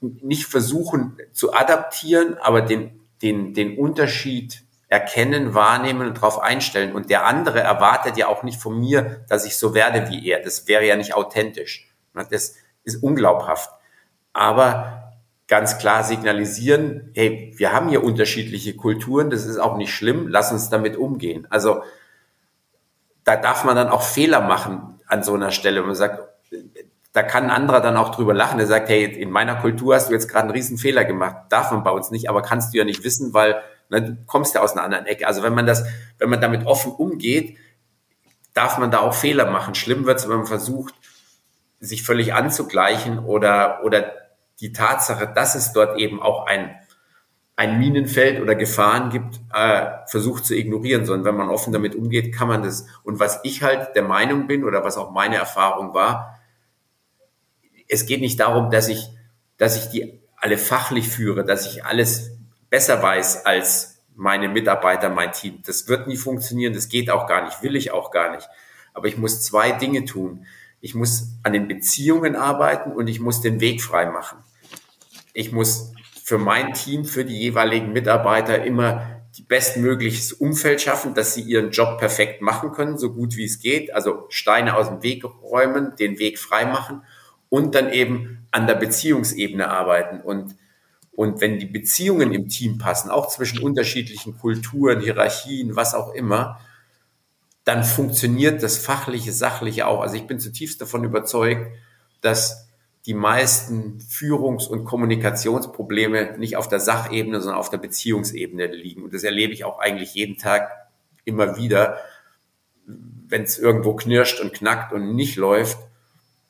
nicht 0.00 0.46
versuchen 0.46 1.18
zu 1.32 1.52
adaptieren, 1.52 2.36
aber 2.38 2.62
den, 2.62 3.00
den, 3.22 3.54
den 3.54 3.78
Unterschied 3.78 4.62
erkennen, 4.88 5.54
wahrnehmen 5.54 6.06
und 6.08 6.18
darauf 6.18 6.38
einstellen. 6.38 6.94
Und 6.94 7.10
der 7.10 7.26
andere 7.26 7.60
erwartet 7.60 8.16
ja 8.16 8.28
auch 8.28 8.42
nicht 8.42 8.60
von 8.60 8.78
mir, 8.78 9.24
dass 9.28 9.44
ich 9.44 9.56
so 9.56 9.74
werde 9.74 10.08
wie 10.10 10.26
er. 10.28 10.40
Das 10.40 10.68
wäre 10.68 10.86
ja 10.86 10.96
nicht 10.96 11.14
authentisch. 11.14 11.90
Das 12.30 12.54
ist 12.84 13.02
unglaubhaft 13.02 13.70
aber 14.34 15.03
ganz 15.46 15.78
klar 15.78 16.04
signalisieren, 16.04 17.10
hey, 17.14 17.52
wir 17.56 17.72
haben 17.72 17.88
hier 17.88 18.02
unterschiedliche 18.02 18.74
Kulturen, 18.76 19.30
das 19.30 19.44
ist 19.44 19.58
auch 19.58 19.76
nicht 19.76 19.92
schlimm, 19.92 20.28
lass 20.28 20.52
uns 20.52 20.70
damit 20.70 20.96
umgehen. 20.96 21.46
Also 21.50 21.82
da 23.24 23.36
darf 23.36 23.64
man 23.64 23.76
dann 23.76 23.88
auch 23.88 24.02
Fehler 24.02 24.40
machen 24.40 25.00
an 25.06 25.22
so 25.22 25.34
einer 25.34 25.50
Stelle. 25.50 25.82
Man 25.82 25.94
sagt, 25.94 26.20
da 27.12 27.22
kann 27.22 27.44
ein 27.44 27.50
anderer 27.50 27.80
dann 27.80 27.96
auch 27.96 28.14
drüber 28.14 28.34
lachen. 28.34 28.58
Der 28.58 28.66
sagt, 28.66 28.88
hey, 28.88 29.04
in 29.04 29.30
meiner 29.30 29.56
Kultur 29.56 29.94
hast 29.94 30.08
du 30.08 30.12
jetzt 30.14 30.28
gerade 30.28 30.44
einen 30.44 30.50
riesen 30.50 30.78
Fehler 30.78 31.04
gemacht. 31.04 31.36
Darf 31.48 31.70
man 31.70 31.84
bei 31.84 31.90
uns 31.90 32.10
nicht, 32.10 32.28
aber 32.28 32.42
kannst 32.42 32.74
du 32.74 32.78
ja 32.78 32.84
nicht 32.84 33.04
wissen, 33.04 33.32
weil 33.32 33.62
ne, 33.88 34.02
du 34.02 34.16
kommst 34.26 34.54
ja 34.54 34.62
aus 34.62 34.72
einer 34.72 34.82
anderen 34.82 35.06
Ecke. 35.06 35.26
Also 35.26 35.42
wenn 35.42 35.54
man 35.54 35.66
das, 35.66 35.84
wenn 36.18 36.28
man 36.28 36.40
damit 36.40 36.66
offen 36.66 36.92
umgeht, 36.92 37.56
darf 38.52 38.78
man 38.78 38.90
da 38.90 39.00
auch 39.00 39.14
Fehler 39.14 39.50
machen. 39.50 39.74
Schlimm 39.74 40.06
wird 40.06 40.18
es, 40.18 40.28
wenn 40.28 40.38
man 40.38 40.46
versucht, 40.46 40.94
sich 41.80 42.02
völlig 42.02 42.34
anzugleichen 42.34 43.18
oder, 43.18 43.84
oder 43.84 44.12
die 44.60 44.72
Tatsache, 44.72 45.32
dass 45.32 45.54
es 45.54 45.72
dort 45.72 45.98
eben 45.98 46.22
auch 46.22 46.46
ein, 46.46 46.74
ein 47.56 47.78
Minenfeld 47.78 48.40
oder 48.40 48.54
Gefahren 48.54 49.10
gibt, 49.10 49.40
äh, 49.52 49.90
versucht 50.06 50.44
zu 50.44 50.54
ignorieren, 50.54 51.06
sondern 51.06 51.24
wenn 51.24 51.36
man 51.36 51.50
offen 51.54 51.72
damit 51.72 51.94
umgeht, 51.94 52.34
kann 52.34 52.48
man 52.48 52.62
das. 52.62 52.86
Und 53.02 53.20
was 53.20 53.40
ich 53.42 53.62
halt 53.62 53.94
der 53.94 54.02
Meinung 54.02 54.46
bin 54.46 54.64
oder 54.64 54.84
was 54.84 54.96
auch 54.96 55.10
meine 55.10 55.36
Erfahrung 55.36 55.94
war, 55.94 56.38
es 57.88 58.06
geht 58.06 58.20
nicht 58.20 58.40
darum, 58.40 58.70
dass 58.70 58.88
ich, 58.88 59.10
dass 59.56 59.76
ich 59.76 59.90
die 59.90 60.20
alle 60.36 60.58
fachlich 60.58 61.08
führe, 61.08 61.44
dass 61.44 61.66
ich 61.66 61.84
alles 61.84 62.32
besser 62.70 63.02
weiß 63.02 63.46
als 63.46 64.02
meine 64.14 64.48
Mitarbeiter, 64.48 65.10
mein 65.10 65.32
Team. 65.32 65.62
Das 65.66 65.88
wird 65.88 66.06
nie 66.06 66.16
funktionieren, 66.16 66.72
das 66.72 66.88
geht 66.88 67.10
auch 67.10 67.26
gar 67.26 67.44
nicht, 67.44 67.62
will 67.62 67.76
ich 67.76 67.90
auch 67.90 68.10
gar 68.10 68.34
nicht. 68.34 68.48
Aber 68.92 69.08
ich 69.08 69.16
muss 69.16 69.42
zwei 69.42 69.72
Dinge 69.72 70.04
tun 70.04 70.46
ich 70.84 70.94
muss 70.94 71.28
an 71.42 71.54
den 71.54 71.66
Beziehungen 71.66 72.36
arbeiten 72.36 72.92
und 72.92 73.08
ich 73.08 73.18
muss 73.18 73.40
den 73.40 73.58
Weg 73.58 73.82
frei 73.82 74.04
machen. 74.04 74.43
Ich 75.34 75.52
muss 75.52 75.92
für 76.22 76.38
mein 76.38 76.72
Team, 76.72 77.04
für 77.04 77.26
die 77.26 77.38
jeweiligen 77.38 77.92
Mitarbeiter 77.92 78.64
immer 78.64 79.20
die 79.36 79.42
bestmögliches 79.42 80.32
Umfeld 80.32 80.80
schaffen, 80.80 81.14
dass 81.14 81.34
sie 81.34 81.42
ihren 81.42 81.70
Job 81.70 81.98
perfekt 81.98 82.40
machen 82.40 82.70
können, 82.70 82.96
so 82.96 83.12
gut 83.12 83.36
wie 83.36 83.44
es 83.44 83.58
geht. 83.58 83.92
Also 83.92 84.26
Steine 84.28 84.76
aus 84.76 84.88
dem 84.88 85.02
Weg 85.02 85.24
räumen, 85.24 85.96
den 85.96 86.18
Weg 86.18 86.38
frei 86.38 86.64
machen 86.64 87.02
und 87.48 87.74
dann 87.74 87.92
eben 87.92 88.46
an 88.52 88.66
der 88.68 88.76
Beziehungsebene 88.76 89.68
arbeiten. 89.68 90.20
Und, 90.20 90.54
und 91.10 91.40
wenn 91.40 91.58
die 91.58 91.66
Beziehungen 91.66 92.32
im 92.32 92.48
Team 92.48 92.78
passen, 92.78 93.10
auch 93.10 93.28
zwischen 93.28 93.58
unterschiedlichen 93.58 94.38
Kulturen, 94.38 95.00
Hierarchien, 95.00 95.74
was 95.74 95.94
auch 95.94 96.14
immer, 96.14 96.60
dann 97.64 97.82
funktioniert 97.82 98.62
das 98.62 98.78
fachliche, 98.78 99.32
sachliche 99.32 99.88
auch. 99.88 100.00
Also 100.00 100.14
ich 100.14 100.26
bin 100.26 100.38
zutiefst 100.38 100.80
davon 100.80 101.02
überzeugt, 101.02 101.66
dass 102.20 102.63
die 103.06 103.14
meisten 103.14 104.00
Führungs- 104.00 104.66
und 104.66 104.84
Kommunikationsprobleme 104.84 106.38
nicht 106.38 106.56
auf 106.56 106.68
der 106.68 106.80
Sachebene, 106.80 107.40
sondern 107.40 107.60
auf 107.60 107.70
der 107.70 107.78
Beziehungsebene 107.78 108.66
liegen. 108.66 109.02
Und 109.02 109.12
das 109.12 109.24
erlebe 109.24 109.52
ich 109.52 109.64
auch 109.64 109.78
eigentlich 109.78 110.14
jeden 110.14 110.38
Tag 110.38 110.70
immer 111.24 111.56
wieder. 111.56 111.98
Wenn 112.86 113.42
es 113.42 113.58
irgendwo 113.58 113.94
knirscht 113.94 114.40
und 114.40 114.54
knackt 114.54 114.92
und 114.92 115.14
nicht 115.14 115.36
läuft, 115.36 115.78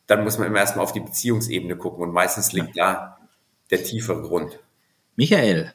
dann 0.07 0.23
muss 0.23 0.39
man 0.39 0.47
immer 0.47 0.61
erstmal 0.61 0.85
auf 0.85 0.93
die 0.93 1.01
Beziehungsebene 1.01 1.77
gucken. 1.77 2.03
Und 2.03 2.13
meistens 2.13 2.53
liegt 2.53 2.77
da 2.77 3.19
der 3.71 3.83
tiefere 3.83 4.23
Grund. 4.23 4.61
Michael, 5.17 5.73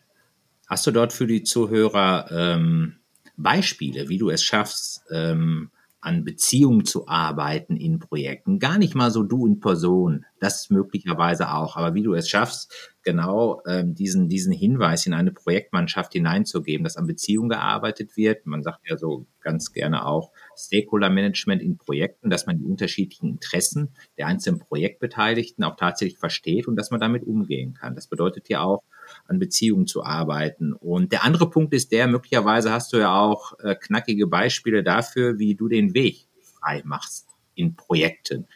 hast 0.68 0.88
du 0.88 0.92
dort 0.92 1.12
für 1.12 1.28
die 1.28 1.44
Zuhörer 1.44 2.30
ähm, 2.32 3.00
Beispiele, 3.36 4.08
wie 4.08 4.18
du 4.18 4.30
es 4.30 4.44
schaffst, 4.44 5.04
ähm, 5.12 5.72
an 6.02 6.24
Beziehungen 6.24 6.86
zu 6.86 7.08
arbeiten 7.08 7.76
in 7.76 8.00
Projekten. 8.00 8.60
Gar 8.60 8.78
nicht 8.78 8.96
mal 8.96 9.12
so 9.12 9.24
du 9.24 9.46
in 9.46 9.60
Person, 9.60 10.26
das 10.40 10.70
möglicherweise 10.70 11.54
auch. 11.54 11.76
Aber 11.76 11.94
wie 11.94 12.04
du 12.04 12.14
es 12.14 12.30
schaffst, 12.30 12.74
genau 13.04 13.62
ähm, 13.68 13.96
diesen, 13.96 14.30
diesen 14.30 14.54
Hinweis 14.54 15.06
in 15.06 15.14
eine 15.14 15.32
Projektmannschaft 15.32 16.14
hineinzugeben, 16.14 16.84
dass 16.84 16.96
an 16.96 17.08
Beziehungen 17.08 17.50
gearbeitet 17.50 18.16
wird. 18.16 18.46
Man 18.46 18.64
sagt 18.64 18.88
ja 18.90 18.98
so 18.98 19.26
ganz 19.42 19.74
gerne 19.74 20.06
auch 20.06 20.32
Stakeholder-Management 20.56 21.62
in 21.62 21.78
Projekten, 21.78 22.30
dass 22.30 22.46
man 22.46 22.58
die 22.60 22.66
unterschiedlichen 22.66 23.30
Interessen 23.30 23.94
der 24.18 24.28
einzelnen 24.28 24.60
Projektbeteiligten 24.60 25.64
auch 25.64 25.76
tatsächlich 25.76 26.18
versteht 26.18 26.68
und 26.68 26.76
dass 26.76 26.92
man 26.92 27.00
damit 27.00 27.24
umgehen 27.24 27.74
kann. 27.74 27.96
Das 27.96 28.08
bedeutet 28.08 28.48
ja 28.48 28.62
auch, 28.62 28.84
an 29.30 29.40
Beziehungen 29.40 29.88
zu 29.88 30.04
arbeiten. 30.04 30.74
Und 30.74 31.12
der 31.12 31.24
andere 31.24 31.50
Punkt 31.50 31.74
ist 31.74 31.92
der, 31.92 32.08
möglicherweise 32.08 32.72
hast 32.72 32.92
du 32.94 32.98
ja 32.98 33.20
auch 33.20 33.58
äh, 33.60 33.76
knackige 33.76 34.28
Beispiele 34.28 34.84
dafür, 34.84 35.40
wie 35.40 35.56
du 35.56 35.68
den 35.68 35.94
Weg 35.94 36.28
frei 36.60 36.82
machst 36.84 37.28
in 37.56 37.76
Projekten 37.76 38.48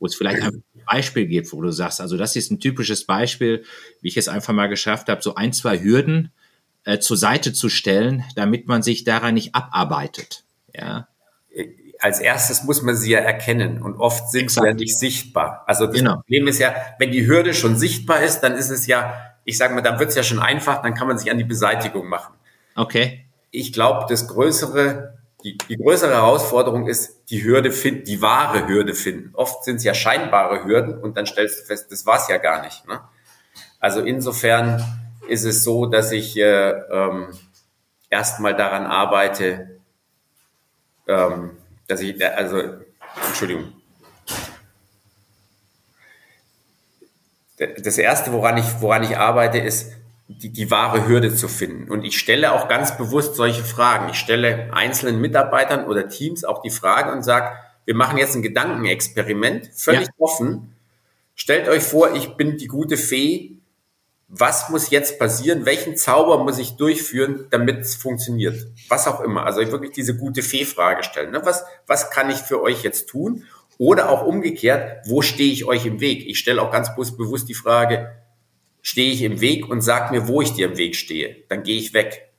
wo 0.00 0.06
es 0.06 0.14
vielleicht 0.14 0.42
ein 0.42 0.64
Beispiel 0.90 1.26
gibt, 1.26 1.52
wo 1.52 1.60
du 1.60 1.70
sagst, 1.70 2.00
also 2.00 2.16
das 2.16 2.34
ist 2.34 2.50
ein 2.50 2.58
typisches 2.58 3.04
Beispiel, 3.04 3.64
wie 4.00 4.08
ich 4.08 4.16
es 4.16 4.28
einfach 4.28 4.54
mal 4.54 4.68
geschafft 4.68 5.08
habe, 5.08 5.22
so 5.22 5.34
ein, 5.34 5.52
zwei 5.52 5.78
Hürden 5.78 6.32
äh, 6.84 6.98
zur 6.98 7.18
Seite 7.18 7.52
zu 7.52 7.68
stellen, 7.68 8.24
damit 8.34 8.66
man 8.66 8.82
sich 8.82 9.04
daran 9.04 9.34
nicht 9.34 9.54
abarbeitet. 9.54 10.44
Ja. 10.74 11.06
Als 11.98 12.18
erstes 12.18 12.64
muss 12.64 12.80
man 12.80 12.96
sie 12.96 13.10
ja 13.10 13.18
erkennen 13.18 13.82
und 13.82 13.96
oft 13.96 14.30
sind 14.30 14.44
Exakt. 14.44 14.64
sie 14.64 14.68
ja 14.70 14.74
nicht 14.74 14.98
sichtbar. 14.98 15.64
Also 15.66 15.86
das 15.86 15.96
genau. 15.96 16.14
Problem 16.14 16.48
ist 16.48 16.58
ja, 16.58 16.74
wenn 16.98 17.12
die 17.12 17.26
Hürde 17.26 17.52
schon 17.52 17.76
sichtbar 17.76 18.22
ist, 18.22 18.40
dann 18.40 18.54
ist 18.54 18.70
es 18.70 18.86
ja, 18.86 19.34
ich 19.44 19.58
sage 19.58 19.74
mal, 19.74 19.80
dann 19.80 19.98
wird 19.98 20.10
es 20.10 20.16
ja 20.16 20.22
schon 20.22 20.38
einfach, 20.38 20.82
dann 20.82 20.94
kann 20.94 21.08
man 21.08 21.18
sich 21.18 21.30
an 21.30 21.38
die 21.38 21.44
Beseitigung 21.44 22.08
machen. 22.08 22.34
Okay. 22.76 23.24
Ich 23.50 23.72
glaube, 23.72 24.06
das 24.08 24.28
größere 24.28 25.20
die, 25.44 25.56
die 25.56 25.76
größere 25.76 26.12
Herausforderung 26.12 26.86
ist, 26.86 27.30
die 27.30 27.42
Hürde 27.42 27.72
finden, 27.72 28.04
die 28.04 28.20
wahre 28.20 28.68
Hürde 28.68 28.94
finden. 28.94 29.34
Oft 29.34 29.64
sind 29.64 29.76
es 29.76 29.84
ja 29.84 29.94
scheinbare 29.94 30.64
Hürden 30.64 30.98
und 30.98 31.16
dann 31.16 31.26
stellst 31.26 31.60
du 31.60 31.64
fest, 31.64 31.90
das 31.90 32.06
war 32.06 32.18
es 32.18 32.28
ja 32.28 32.38
gar 32.38 32.62
nicht. 32.62 32.86
Ne? 32.86 33.00
Also 33.78 34.00
insofern 34.00 34.84
ist 35.28 35.44
es 35.44 35.64
so, 35.64 35.86
dass 35.86 36.12
ich 36.12 36.36
äh, 36.36 36.70
ähm, 36.70 37.28
erstmal 38.10 38.54
daran 38.54 38.86
arbeite, 38.86 39.80
ähm, 41.06 41.56
dass 41.86 42.00
ich, 42.00 42.24
also, 42.24 42.62
Entschuldigung. 43.26 43.72
Das 47.82 47.98
erste, 47.98 48.32
woran 48.32 48.56
ich, 48.56 48.80
woran 48.80 49.02
ich 49.02 49.16
arbeite, 49.18 49.58
ist, 49.58 49.92
die, 50.28 50.50
die 50.50 50.70
wahre 50.70 51.06
Hürde 51.08 51.34
zu 51.34 51.48
finden. 51.48 51.90
Und 51.90 52.04
ich 52.04 52.18
stelle 52.18 52.52
auch 52.52 52.68
ganz 52.68 52.96
bewusst 52.96 53.34
solche 53.34 53.64
Fragen. 53.64 54.10
Ich 54.10 54.16
stelle 54.16 54.72
einzelnen 54.72 55.20
Mitarbeitern 55.20 55.86
oder 55.86 56.08
Teams 56.08 56.44
auch 56.44 56.62
die 56.62 56.70
Frage 56.70 57.12
und 57.12 57.22
sage, 57.22 57.56
wir 57.84 57.94
machen 57.94 58.18
jetzt 58.18 58.36
ein 58.36 58.42
Gedankenexperiment, 58.42 59.70
völlig 59.74 60.06
ja. 60.06 60.14
offen. 60.18 60.74
Stellt 61.34 61.68
euch 61.68 61.82
vor, 61.82 62.14
ich 62.14 62.36
bin 62.36 62.56
die 62.56 62.68
gute 62.68 62.96
Fee. 62.96 63.56
Was 64.28 64.68
muss 64.68 64.90
jetzt 64.90 65.18
passieren? 65.18 65.66
Welchen 65.66 65.96
Zauber 65.96 66.44
muss 66.44 66.58
ich 66.58 66.76
durchführen, 66.76 67.46
damit 67.50 67.80
es 67.80 67.96
funktioniert? 67.96 68.68
Was 68.88 69.08
auch 69.08 69.20
immer. 69.20 69.44
Also 69.44 69.60
wirklich 69.72 69.90
diese 69.92 70.16
gute 70.16 70.42
Fee-Frage 70.42 71.02
stellen. 71.02 71.32
Ne? 71.32 71.40
Was, 71.44 71.64
was 71.88 72.10
kann 72.10 72.30
ich 72.30 72.38
für 72.38 72.62
euch 72.62 72.84
jetzt 72.84 73.08
tun? 73.08 73.44
Oder 73.80 74.10
auch 74.10 74.26
umgekehrt, 74.26 75.06
wo 75.06 75.22
stehe 75.22 75.50
ich 75.50 75.64
euch 75.64 75.86
im 75.86 76.00
Weg? 76.00 76.26
Ich 76.26 76.38
stelle 76.38 76.60
auch 76.60 76.70
ganz 76.70 76.94
bewusst 76.94 77.48
die 77.48 77.54
Frage, 77.54 78.10
stehe 78.82 79.10
ich 79.10 79.22
im 79.22 79.40
Weg 79.40 79.70
und 79.70 79.80
sag 79.80 80.10
mir, 80.10 80.28
wo 80.28 80.42
ich 80.42 80.52
dir 80.52 80.66
im 80.66 80.76
Weg 80.76 80.94
stehe. 80.94 81.44
Dann 81.48 81.62
gehe 81.62 81.78
ich 81.78 81.94
weg. 81.94 82.30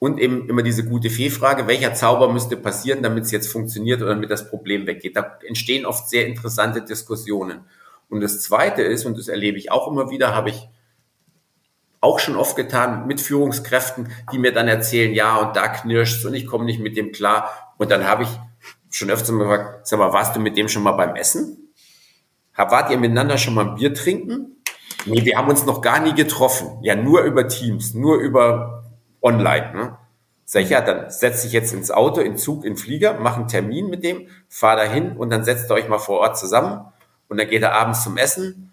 Und 0.00 0.18
eben 0.18 0.48
immer 0.48 0.64
diese 0.64 0.84
gute 0.84 1.08
Fee-Frage, 1.08 1.68
welcher 1.68 1.94
Zauber 1.94 2.32
müsste 2.32 2.56
passieren, 2.56 3.04
damit 3.04 3.22
es 3.22 3.30
jetzt 3.30 3.46
funktioniert 3.46 4.02
oder 4.02 4.10
damit 4.10 4.28
das 4.28 4.50
Problem 4.50 4.88
weggeht. 4.88 5.14
Da 5.14 5.38
entstehen 5.46 5.86
oft 5.86 6.10
sehr 6.10 6.26
interessante 6.26 6.82
Diskussionen. 6.82 7.60
Und 8.08 8.20
das 8.20 8.40
Zweite 8.40 8.82
ist, 8.82 9.04
und 9.04 9.16
das 9.16 9.28
erlebe 9.28 9.58
ich 9.58 9.70
auch 9.70 9.86
immer 9.86 10.10
wieder, 10.10 10.34
habe 10.34 10.50
ich 10.50 10.68
auch 12.00 12.18
schon 12.18 12.34
oft 12.34 12.56
getan 12.56 13.06
mit 13.06 13.20
Führungskräften, 13.20 14.08
die 14.32 14.40
mir 14.40 14.52
dann 14.52 14.66
erzählen, 14.66 15.14
ja, 15.14 15.36
und 15.36 15.54
da 15.54 15.68
knirscht 15.68 16.24
und 16.24 16.34
ich 16.34 16.48
komme 16.48 16.64
nicht 16.64 16.80
mit 16.80 16.96
dem 16.96 17.12
klar. 17.12 17.72
Und 17.78 17.92
dann 17.92 18.04
habe 18.04 18.24
ich 18.24 18.30
schon 18.96 19.10
öfter 19.10 19.32
mal 19.32 19.44
gefragt, 19.44 19.86
sag 19.86 19.98
mal, 19.98 20.12
warst 20.12 20.34
du 20.34 20.40
mit 20.40 20.56
dem 20.56 20.68
schon 20.68 20.82
mal 20.82 20.92
beim 20.92 21.16
Essen? 21.16 21.72
Wart 22.56 22.90
ihr 22.90 22.96
miteinander 22.96 23.36
schon 23.36 23.54
mal 23.54 23.68
ein 23.68 23.74
Bier 23.74 23.92
trinken? 23.92 24.62
Nee, 25.04 25.24
wir 25.24 25.36
haben 25.36 25.48
uns 25.48 25.66
noch 25.66 25.82
gar 25.82 26.00
nie 26.00 26.14
getroffen. 26.14 26.78
Ja, 26.82 26.96
nur 26.96 27.22
über 27.22 27.46
Teams, 27.46 27.92
nur 27.92 28.16
über 28.16 28.84
online. 29.20 29.72
Ne? 29.74 29.98
Sag 30.46 30.62
ich, 30.62 30.70
ja, 30.70 30.80
dann 30.80 31.10
setz 31.10 31.42
dich 31.42 31.52
jetzt 31.52 31.74
ins 31.74 31.90
Auto, 31.90 32.22
in 32.22 32.38
Zug, 32.38 32.64
in 32.64 32.76
Flieger, 32.76 33.18
mach 33.20 33.36
einen 33.36 33.48
Termin 33.48 33.90
mit 33.90 34.02
dem, 34.02 34.28
fahr 34.48 34.76
dahin 34.76 35.16
und 35.16 35.28
dann 35.30 35.44
setzt 35.44 35.70
ihr 35.70 35.74
euch 35.74 35.88
mal 35.88 35.98
vor 35.98 36.20
Ort 36.20 36.38
zusammen 36.38 36.86
und 37.28 37.38
dann 37.38 37.48
geht 37.48 37.62
er 37.62 37.74
abends 37.74 38.02
zum 38.02 38.16
Essen 38.16 38.72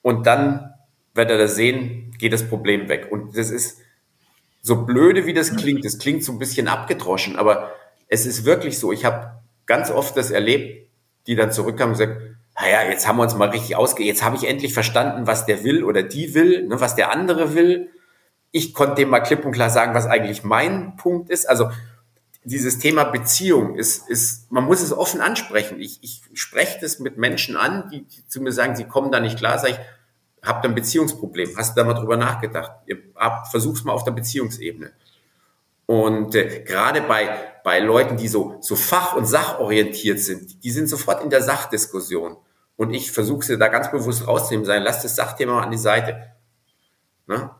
und 0.00 0.26
dann 0.26 0.72
werdet 1.12 1.38
ihr 1.38 1.48
sehen, 1.48 2.14
geht 2.18 2.32
das 2.32 2.48
Problem 2.48 2.88
weg. 2.88 3.08
Und 3.10 3.36
das 3.36 3.50
ist 3.50 3.78
so 4.62 4.84
blöde, 4.86 5.26
wie 5.26 5.34
das 5.34 5.54
klingt. 5.54 5.84
Das 5.84 5.98
klingt 5.98 6.24
so 6.24 6.32
ein 6.32 6.38
bisschen 6.38 6.68
abgedroschen, 6.68 7.36
aber 7.36 7.70
es 8.14 8.26
ist 8.26 8.44
wirklich 8.44 8.78
so. 8.78 8.92
Ich 8.92 9.04
habe 9.04 9.42
ganz 9.66 9.90
oft 9.90 10.16
das 10.16 10.30
erlebt, 10.30 10.88
die 11.26 11.34
dann 11.34 11.52
zurückkamen 11.52 11.94
und 11.94 11.98
gesagt, 11.98 12.20
naja, 12.58 12.88
jetzt 12.88 13.06
haben 13.08 13.16
wir 13.16 13.24
uns 13.24 13.34
mal 13.34 13.48
richtig 13.48 13.74
ausge, 13.76 14.04
jetzt 14.04 14.22
habe 14.22 14.36
ich 14.36 14.44
endlich 14.44 14.72
verstanden, 14.72 15.26
was 15.26 15.44
der 15.44 15.64
will 15.64 15.82
oder 15.82 16.04
die 16.04 16.34
will, 16.34 16.68
ne, 16.68 16.80
was 16.80 16.94
der 16.94 17.10
andere 17.10 17.54
will. 17.54 17.90
Ich 18.52 18.72
konnte 18.72 18.94
dem 18.94 19.10
mal 19.10 19.20
klipp 19.20 19.44
und 19.44 19.50
klar 19.50 19.70
sagen, 19.70 19.94
was 19.94 20.06
eigentlich 20.06 20.44
mein 20.44 20.96
Punkt 20.96 21.28
ist. 21.28 21.48
Also 21.48 21.70
dieses 22.44 22.78
Thema 22.78 23.04
Beziehung 23.04 23.74
ist, 23.74 24.08
ist 24.08 24.52
man 24.52 24.64
muss 24.64 24.80
es 24.80 24.92
offen 24.92 25.20
ansprechen. 25.20 25.80
Ich, 25.80 25.98
ich 26.02 26.22
spreche 26.34 26.78
das 26.80 27.00
mit 27.00 27.18
Menschen 27.18 27.56
an, 27.56 27.90
die, 27.90 28.04
die 28.04 28.28
zu 28.28 28.40
mir 28.40 28.52
sagen, 28.52 28.76
sie 28.76 28.84
kommen 28.84 29.10
da 29.10 29.18
nicht 29.18 29.38
klar, 29.38 29.58
sage 29.58 29.72
ich, 29.72 29.78
habt 30.46 30.64
ein 30.64 30.76
Beziehungsproblem. 30.76 31.56
Hast 31.56 31.76
du 31.76 31.80
da 31.80 31.86
mal 31.86 31.94
drüber 31.94 32.16
nachgedacht? 32.16 32.70
Ihr 32.86 32.98
habt, 33.16 33.48
versuch's 33.48 33.82
mal 33.82 33.92
auf 33.92 34.04
der 34.04 34.12
Beziehungsebene. 34.12 34.92
Und 35.86 36.34
äh, 36.36 36.62
gerade 36.64 37.00
bei, 37.00 37.28
bei 37.64 37.80
Leuten, 37.80 38.18
die 38.18 38.28
so, 38.28 38.58
so 38.60 38.76
fach- 38.76 39.16
und 39.16 39.24
sachorientiert 39.24 40.20
sind, 40.20 40.62
die 40.62 40.70
sind 40.70 40.86
sofort 40.86 41.24
in 41.24 41.30
der 41.30 41.42
Sachdiskussion. 41.42 42.36
Und 42.76 42.92
ich 42.92 43.10
versuche 43.10 43.44
sie 43.44 43.58
da 43.58 43.68
ganz 43.68 43.90
bewusst 43.90 44.28
rauszunehmen, 44.28 44.66
sagen, 44.66 44.84
lass 44.84 45.02
das 45.02 45.16
Sachthema 45.16 45.54
mal 45.54 45.62
an 45.62 45.70
die 45.70 45.78
Seite. 45.78 46.34
Ne? 47.26 47.50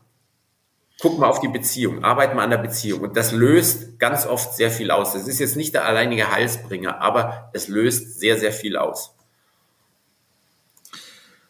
Guck 1.01 1.17
mal 1.17 1.27
auf 1.27 1.39
die 1.39 1.47
Beziehung, 1.47 2.03
arbeit 2.03 2.35
mal 2.35 2.43
an 2.43 2.51
der 2.51 2.59
Beziehung. 2.59 3.01
Und 3.01 3.17
das 3.17 3.31
löst 3.31 3.97
ganz 3.97 4.27
oft 4.27 4.53
sehr 4.53 4.69
viel 4.69 4.91
aus. 4.91 5.13
Das 5.13 5.27
ist 5.27 5.39
jetzt 5.39 5.55
nicht 5.55 5.73
der 5.73 5.85
alleinige 5.85 6.31
Heilsbringer, 6.31 7.01
aber 7.01 7.49
es 7.53 7.67
löst 7.67 8.19
sehr, 8.19 8.37
sehr 8.37 8.51
viel 8.51 8.77
aus. 8.77 9.15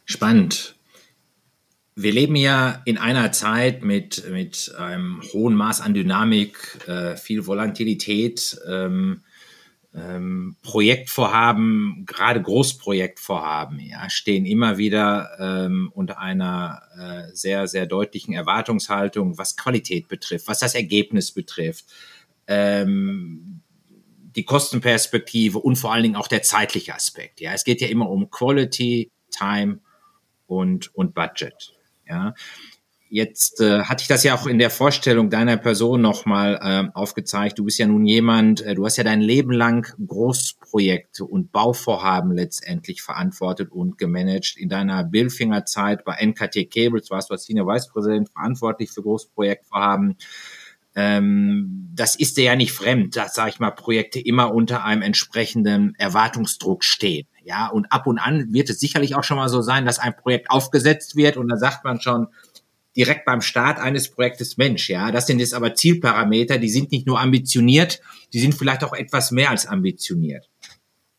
Spannend. 0.05 0.74
Wir 1.97 2.11
leben 2.11 2.35
ja 2.35 2.81
in 2.83 2.97
einer 2.97 3.31
Zeit 3.31 3.83
mit, 3.83 4.29
mit 4.29 4.75
einem 4.77 5.21
hohen 5.31 5.55
Maß 5.55 5.79
an 5.79 5.93
Dynamik, 5.93 6.85
äh, 6.87 7.15
viel 7.15 7.47
Volatilität, 7.47 8.59
ähm, 8.67 9.21
ähm, 9.93 10.57
Projektvorhaben, 10.61 12.03
gerade 12.05 12.41
Großprojektvorhaben, 12.41 13.79
ja, 13.79 14.09
stehen 14.09 14.45
immer 14.45 14.77
wieder 14.77 15.29
ähm, 15.39 15.89
unter 15.95 16.19
einer 16.19 16.81
äh, 16.99 17.33
sehr, 17.33 17.67
sehr 17.67 17.85
deutlichen 17.85 18.33
Erwartungshaltung, 18.33 19.37
was 19.37 19.55
Qualität 19.55 20.09
betrifft, 20.09 20.49
was 20.49 20.59
das 20.59 20.75
Ergebnis 20.75 21.31
betrifft, 21.31 21.85
ähm, 22.47 23.61
die 24.35 24.43
Kostenperspektive 24.43 25.59
und 25.59 25.77
vor 25.77 25.93
allen 25.93 26.03
Dingen 26.03 26.17
auch 26.17 26.27
der 26.27 26.41
zeitliche 26.41 26.93
Aspekt. 26.93 27.39
Ja, 27.39 27.53
es 27.53 27.63
geht 27.63 27.79
ja 27.79 27.87
immer 27.87 28.09
um 28.09 28.29
Quality, 28.29 29.11
Time 29.31 29.79
und, 30.45 30.93
und 30.93 31.15
Budget. 31.15 31.74
Ja, 32.07 32.33
Jetzt 33.07 33.61
äh, 33.61 33.83
hatte 33.83 34.01
ich 34.01 34.07
das 34.07 34.23
ja 34.23 34.35
auch 34.35 34.47
in 34.47 34.57
der 34.57 34.71
Vorstellung 34.71 35.29
deiner 35.29 35.57
Person 35.57 36.01
nochmal 36.01 36.59
äh, 36.61 36.89
aufgezeigt. 36.93 37.59
Du 37.59 37.63
bist 37.63 37.77
ja 37.77 37.85
nun 37.85 38.05
jemand, 38.05 38.61
äh, 38.61 38.73
du 38.73 38.83
hast 38.83 38.97
ja 38.97 39.03
dein 39.03 39.21
Leben 39.21 39.51
lang 39.51 39.87
Großprojekte 40.05 41.23
und 41.23 41.51
Bauvorhaben 41.51 42.31
letztendlich 42.31 43.03
verantwortet 43.03 43.71
und 43.71 43.99
gemanagt. 43.99 44.55
In 44.57 44.69
deiner 44.69 45.03
Billfinger-Zeit 45.03 46.03
bei 46.03 46.15
NKT 46.15 46.69
Cables 46.69 47.11
warst 47.11 47.29
du 47.29 47.35
als 47.35 47.45
Senior 47.45 47.67
Vice 47.67 47.87
President 47.87 48.29
verantwortlich 48.31 48.89
für 48.89 49.03
Großprojektvorhaben. 49.03 50.17
Ähm, 50.95 51.91
das 51.93 52.15
ist 52.15 52.37
dir 52.37 52.45
ja 52.45 52.55
nicht 52.55 52.71
fremd, 52.71 53.15
dass, 53.15 53.35
sag 53.35 53.49
ich 53.49 53.59
mal, 53.59 53.71
Projekte 53.71 54.19
immer 54.19 54.53
unter 54.53 54.83
einem 54.83 55.01
entsprechenden 55.01 55.95
Erwartungsdruck 55.95 56.83
stehen. 56.83 57.27
Ja, 57.43 57.67
und 57.67 57.91
ab 57.91 58.07
und 58.07 58.17
an 58.17 58.53
wird 58.53 58.69
es 58.69 58.79
sicherlich 58.79 59.15
auch 59.15 59.23
schon 59.23 59.37
mal 59.37 59.49
so 59.49 59.61
sein, 59.61 59.85
dass 59.85 59.99
ein 59.99 60.15
Projekt 60.15 60.49
aufgesetzt 60.49 61.15
wird 61.15 61.37
und 61.37 61.47
da 61.47 61.57
sagt 61.57 61.83
man 61.83 62.01
schon, 62.01 62.27
direkt 62.95 63.25
beim 63.25 63.41
Start 63.41 63.77
eines 63.77 64.09
Projektes 64.09 64.57
Mensch. 64.57 64.89
Ja, 64.89 65.11
das 65.11 65.27
sind 65.27 65.39
jetzt 65.39 65.53
aber 65.53 65.75
Zielparameter, 65.75 66.57
die 66.57 66.69
sind 66.69 66.91
nicht 66.91 67.05
nur 67.05 67.19
ambitioniert, 67.19 68.01
die 68.33 68.39
sind 68.39 68.55
vielleicht 68.55 68.83
auch 68.83 68.93
etwas 68.93 69.31
mehr 69.31 69.49
als 69.49 69.65
ambitioniert. 69.65 70.49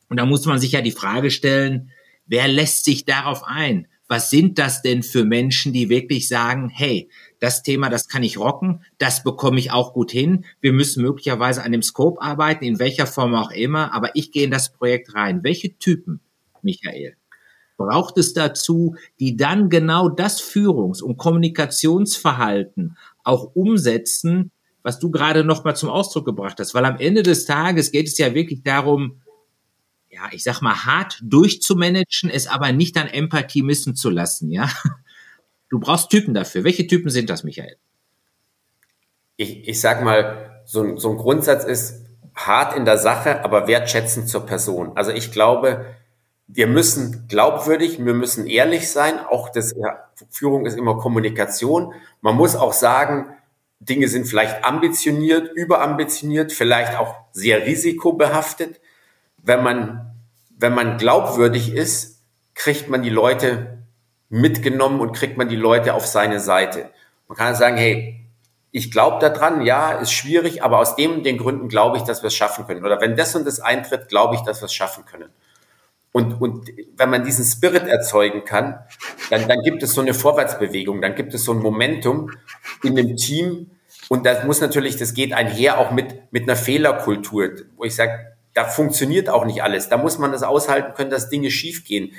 Und 0.09 0.19
da 0.19 0.25
muss 0.25 0.47
man 0.47 0.59
sich 0.59 0.73
ja 0.73 0.81
die 0.81 0.93
Frage 0.93 1.31
stellen, 1.31 1.91
wer 2.27 2.49
lässt 2.49 2.85
sich 2.85 3.05
darauf 3.05 3.45
ein? 3.45 3.89
Was 4.09 4.31
sind 4.31 4.59
das 4.59 4.83
denn 4.83 5.03
für 5.03 5.25
Menschen, 5.25 5.73
die 5.73 5.89
wirklich 5.89 6.29
sagen, 6.29 6.69
hey, 6.69 7.09
das 7.41 7.63
Thema, 7.63 7.89
das 7.91 8.09
kann 8.09 8.23
ich 8.23 8.39
rocken, 8.39 8.85
das 8.99 9.25
bekomme 9.25 9.59
ich 9.59 9.73
auch 9.73 9.93
gut 9.93 10.11
hin. 10.11 10.45
Wir 10.61 10.73
müssen 10.73 11.03
möglicherweise 11.03 11.63
an 11.63 11.73
dem 11.73 11.83
Scope 11.83 12.23
arbeiten, 12.23 12.65
in 12.65 12.79
welcher 12.79 13.07
Form 13.07 13.35
auch 13.35 13.51
immer, 13.51 13.93
aber 13.93 14.11
ich 14.15 14.31
gehe 14.33 14.45
in 14.45 14.51
das 14.51 14.73
Projekt 14.73 15.15
rein. 15.15 15.43
Welche 15.43 15.77
Typen, 15.79 16.21
Michael? 16.63 17.17
braucht 17.77 18.19
es 18.19 18.33
dazu, 18.33 18.97
die 19.21 19.37
dann 19.37 19.69
genau 19.69 20.09
das 20.09 20.41
Führungs- 20.41 21.03
und 21.03 21.17
Kommunikationsverhalten 21.17 22.97
auch 23.23 23.55
umsetzen, 23.55 24.51
was 24.83 24.99
du 24.99 25.11
gerade 25.11 25.45
noch 25.45 25.65
mal 25.65 25.75
zum 25.75 25.91
Ausdruck 25.91 26.25
gebracht 26.25 26.59
hast. 26.59 26.75
Weil 26.75 26.85
am 26.85 26.99
Ende 26.99 27.23
des 27.23 27.45
Tages 27.45 27.91
geht 27.91 28.07
es 28.07 28.19
ja 28.19 28.35
wirklich 28.35 28.63
darum, 28.63 29.21
ja, 30.17 30.31
ich 30.33 30.43
sag 30.43 30.63
mal, 30.63 30.87
hart 30.87 31.19
durchzumanagen, 31.23 32.31
es 32.31 32.47
aber 32.47 32.73
nicht 32.73 32.97
an 32.97 33.07
Empathie 33.07 33.63
missen 33.63 33.95
zu 33.95 34.11
lassen, 34.11 34.51
ja. 34.51 34.69
Du 35.69 35.81
brauchst 35.81 36.11
Typen 36.11 36.33
dafür. 36.33 36.63
Welche 36.63 36.87
Typen 36.87 37.11
sind 37.11 37.29
das, 37.29 37.43
Michael? 37.43 37.77
Ich, 39.37 39.67
ich 39.67 39.81
sag 39.81 40.03
mal, 40.05 40.63
so 40.65 40.81
ein, 40.81 40.97
so 40.97 41.11
ein 41.11 41.17
Grundsatz 41.17 41.65
ist 41.65 42.05
hart 42.37 42.77
in 42.77 42.85
der 42.85 42.99
Sache, 42.99 43.45
aber 43.45 43.67
wertschätzend 43.67 44.29
zur 44.29 44.47
Person. 44.47 44.93
Also 44.95 45.11
ich 45.11 45.33
glaube, 45.33 45.85
wir 46.47 46.69
müssen 46.69 47.27
glaubwürdig, 47.27 47.99
wir 47.99 48.15
müssen 48.15 48.47
ehrlich 48.47 48.89
sein. 48.93 49.19
Auch 49.19 49.49
das 49.49 49.75
ja, 49.77 50.09
Führung 50.31 50.67
ist 50.67 50.79
immer 50.79 50.99
Kommunikation. 50.99 51.93
Man 52.21 52.37
muss 52.37 52.55
auch 52.55 52.73
sagen, 52.73 53.27
Dinge 53.81 54.07
sind 54.07 54.27
vielleicht 54.27 54.65
ambitioniert, 54.65 55.51
überambitioniert, 55.53 56.53
vielleicht 56.53 56.97
auch 56.97 57.17
sehr 57.33 57.67
risikobehaftet. 57.67 58.81
Wenn 59.47 59.63
man, 59.63 60.15
wenn 60.59 60.75
man 60.75 60.99
glaubwürdig 60.99 61.73
ist, 61.73 62.21
kriegt 62.55 62.89
man 62.89 63.03
die 63.03 63.11
Leute 63.11 63.79
mitgenommen 64.29 65.01
und 65.01 65.13
kriegt 65.13 65.39
man 65.39 65.49
die 65.49 65.57
Leute 65.57 65.95
auf 65.95 66.07
seine 66.07 66.41
Seite. 66.41 66.91
Man 67.29 67.39
kann 67.39 67.55
sagen, 67.55 67.77
hey, 67.77 68.27
ich 68.73 68.91
glaube 68.91 69.21
daran, 69.21 69.63
ja, 69.63 69.93
ist 69.93 70.13
schwierig, 70.13 70.63
aber 70.63 70.81
aus 70.81 70.97
dem 70.97 71.23
den 71.23 71.39
Gründen 71.39 71.69
glaube 71.69 71.97
ich, 71.97 72.03
dass 72.03 72.23
wir 72.23 72.29
es 72.29 72.35
schaffen 72.35 72.67
können. 72.67 72.85
Oder 72.85 73.01
wenn 73.01 73.17
das 73.17 73.35
und 73.35 73.47
das 73.47 73.61
eintritt, 73.61 74.09
glaube 74.09 74.35
ich, 74.35 74.43
dass 74.43 74.61
wir 74.61 74.67
es 74.67 74.75
schaffen 74.75 75.05
können. 75.07 75.31
Und, 76.13 76.41
und 76.41 76.71
wenn 76.97 77.11
man 77.11 77.25
diesen 77.25 77.45
Spirit 77.45 77.87
erzeugen 77.87 78.45
kann, 78.45 78.81
dann, 79.31 79.47
dann 79.49 79.63
gibt 79.63 79.83
es 79.83 79.93
so 79.93 80.01
eine 80.01 80.15
Vorwärtsbewegung, 80.15 81.01
dann 81.01 81.15
gibt 81.15 81.35
es 81.35 81.45
so 81.45 81.53
ein 81.53 81.59
Momentum 81.59 82.33
in 82.83 82.97
dem 82.97 83.17
Team. 83.17 83.71
Und 84.09 84.27
das 84.27 84.45
muss 84.45 84.61
natürlich, 84.61 84.97
das 84.97 85.15
geht 85.15 85.33
einher 85.33 85.79
auch 85.79 85.91
mit, 85.91 86.33
mit 86.33 86.45
einer 86.45 86.57
Fehlerkultur, 86.57 87.51
wo 87.77 87.85
ich 87.85 87.95
sage, 87.95 88.36
da 88.57 88.65
funktioniert 88.65 89.29
auch 89.29 89.45
nicht 89.45 89.63
alles. 89.63 89.91
Da 89.91 89.99
muss 89.99 90.17
man 90.17 90.33
das 90.33 90.43
aushalten 90.43 90.95
können, 90.95 91.11
dass 91.11 91.29
Dinge 91.29 91.51
schiefgehen. 91.51 92.13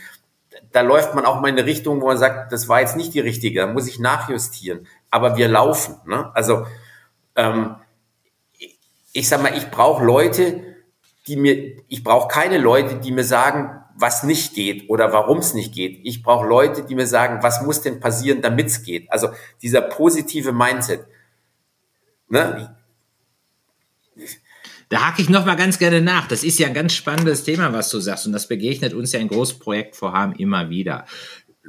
Da 0.71 0.81
läuft 0.81 1.15
man 1.15 1.25
auch 1.25 1.41
mal 1.41 1.49
in 1.49 1.57
eine 1.57 1.65
Richtung, 1.65 1.99
wo 1.99 2.05
man 2.05 2.17
sagt, 2.19 2.51
das 2.51 2.69
war 2.69 2.79
jetzt 2.79 2.95
nicht 2.95 3.15
die 3.15 3.19
richtige, 3.19 3.61
da 3.61 3.67
muss 3.67 3.87
ich 3.87 3.97
nachjustieren. 3.97 4.85
Aber 5.09 5.35
wir 5.35 5.47
laufen. 5.47 5.95
Ne? 6.05 6.29
Also 6.35 6.67
ähm, 7.35 7.77
ich 9.13 9.27
sag 9.27 9.41
mal, 9.41 9.57
ich 9.57 9.71
brauche 9.71 10.05
Leute, 10.05 10.61
die 11.25 11.37
mir, 11.37 11.81
ich 11.87 12.03
brauche 12.03 12.27
keine 12.27 12.59
Leute, 12.59 12.97
die 12.97 13.11
mir 13.11 13.23
sagen, 13.23 13.71
was 13.95 14.21
nicht 14.21 14.53
geht 14.53 14.91
oder 14.91 15.11
warum 15.13 15.39
es 15.39 15.55
nicht 15.55 15.73
geht. 15.73 16.01
Ich 16.03 16.21
brauche 16.21 16.45
Leute, 16.45 16.83
die 16.83 16.93
mir 16.93 17.07
sagen, 17.07 17.41
was 17.41 17.63
muss 17.63 17.81
denn 17.81 17.99
passieren, 17.99 18.43
damit 18.43 18.67
es 18.67 18.83
geht. 18.83 19.11
Also 19.11 19.29
dieser 19.63 19.81
positive 19.81 20.51
Mindset. 20.51 21.03
Ne? 22.29 22.76
Da 24.89 25.07
hake 25.07 25.21
ich 25.21 25.29
noch 25.29 25.45
mal 25.45 25.55
ganz 25.55 25.79
gerne 25.79 26.01
nach. 26.01 26.27
Das 26.27 26.43
ist 26.43 26.59
ja 26.59 26.67
ein 26.67 26.73
ganz 26.73 26.93
spannendes 26.93 27.43
Thema, 27.43 27.73
was 27.73 27.89
du 27.89 27.99
sagst, 27.99 28.25
und 28.25 28.31
das 28.31 28.47
begegnet 28.47 28.93
uns 28.93 29.11
ja 29.11 29.19
in 29.19 29.27
Großprojektvorhaben 29.27 30.35
immer 30.35 30.69
wieder. 30.69 31.05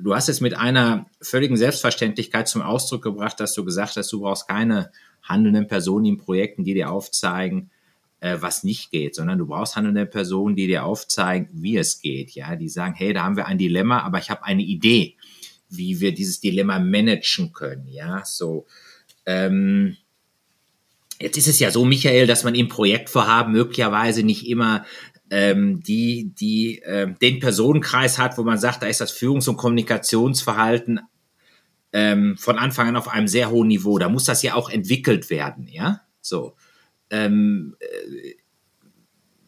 Du 0.01 0.15
hast 0.15 0.29
es 0.29 0.41
mit 0.41 0.55
einer 0.55 1.07
völligen 1.21 1.57
Selbstverständlichkeit 1.57 2.47
zum 2.47 2.63
Ausdruck 2.63 3.03
gebracht, 3.03 3.41
dass 3.41 3.55
du 3.55 3.65
gesagt 3.65 3.97
hast, 3.97 4.13
du 4.13 4.21
brauchst 4.21 4.47
keine 4.47 4.93
handelnden 5.23 5.67
Personen 5.67 6.05
in 6.05 6.17
Projekten, 6.19 6.63
die 6.63 6.75
dir 6.75 6.91
aufzeigen, 6.93 7.71
äh, 8.21 8.37
was 8.41 8.63
nicht 8.63 8.93
geht, 8.93 9.17
sondern 9.17 9.39
du 9.39 9.47
brauchst 9.47 9.75
handelnde 9.75 10.07
Personen, 10.07 10.55
die 10.55 10.69
dir 10.69 10.85
aufzeigen, 10.85 11.49
wie 11.53 11.77
es 11.77 12.01
geht. 12.01 12.31
Ja, 12.33 12.55
die 12.55 12.69
sagen, 12.69 12.95
hey, 12.95 13.13
da 13.13 13.25
haben 13.25 13.37
wir 13.37 13.47
ein 13.47 13.59
Dilemma, 13.59 14.03
aber 14.03 14.19
ich 14.19 14.31
habe 14.31 14.45
eine 14.45 14.63
Idee, 14.63 15.17
wie 15.69 16.01
wir 16.01 16.15
dieses 16.15 16.39
Dilemma 16.39 16.79
managen 16.79 17.53
können. 17.53 17.89
Ja, 17.89 18.23
so. 18.25 18.67
Ähm, 19.27 19.97
Jetzt 21.21 21.37
ist 21.37 21.49
es 21.49 21.59
ja 21.59 21.71
so, 21.71 21.85
Michael, 21.85 22.27
dass 22.27 22.45
man 22.45 22.55
im 22.55 22.69
Projektvorhaben 22.69 23.53
möglicherweise 23.53 24.23
nicht 24.23 24.47
immer 24.47 24.85
ähm, 25.31 25.83
die, 25.83 26.33
die 26.39 26.81
äh, 26.83 27.13
den 27.21 27.41
Personenkreis 27.41 28.19
hat, 28.19 28.39
wo 28.39 28.45
man 28.45 28.59
sagt, 28.59 28.83
da 28.83 28.87
ist 28.87 29.01
das 29.01 29.13
Führungs- 29.13 29.49
und 29.49 29.57
Kommunikationsverhalten 29.57 31.01
ähm, 31.93 32.37
von 32.39 32.57
Anfang 32.59 32.89
an 32.89 32.97
auf 32.97 33.09
einem 33.09 33.29
sehr 33.29 33.51
hohen 33.51 33.69
Niveau. 33.69 33.99
Da 33.99 34.09
muss 34.09 34.25
das 34.25 34.43
ja 34.43 34.55
auch 34.55 34.71
entwickelt 34.71 35.29
werden, 35.31 35.67
ja. 35.67 36.03
So 36.21 36.55
ähm, 37.11 37.77
äh, 37.81 38.35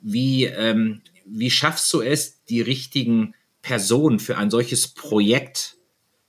wie, 0.01 0.45
ähm, 0.45 1.03
wie 1.27 1.51
schaffst 1.51 1.93
du 1.93 2.01
es, 2.01 2.43
die 2.45 2.61
richtigen 2.61 3.35
Personen 3.63 4.19
für 4.19 4.39
ein 4.39 4.51
solches 4.51 4.89
Projekt 4.89 5.77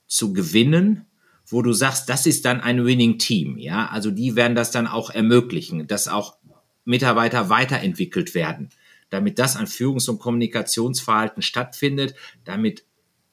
zu 0.06 0.32
gewinnen, 0.32 1.06
wo 1.52 1.62
du 1.62 1.72
sagst, 1.72 2.08
das 2.08 2.26
ist 2.26 2.44
dann 2.44 2.60
ein 2.60 2.84
Winning 2.84 3.18
Team, 3.18 3.58
ja? 3.58 3.86
Also 3.86 4.10
die 4.10 4.36
werden 4.36 4.54
das 4.54 4.70
dann 4.70 4.86
auch 4.86 5.10
ermöglichen, 5.10 5.86
dass 5.86 6.08
auch 6.08 6.36
Mitarbeiter 6.84 7.48
weiterentwickelt 7.48 8.34
werden, 8.34 8.70
damit 9.10 9.38
das 9.38 9.56
an 9.56 9.66
Führungs- 9.66 10.08
und 10.08 10.18
Kommunikationsverhalten 10.18 11.42
stattfindet, 11.42 12.14
damit 12.44 12.84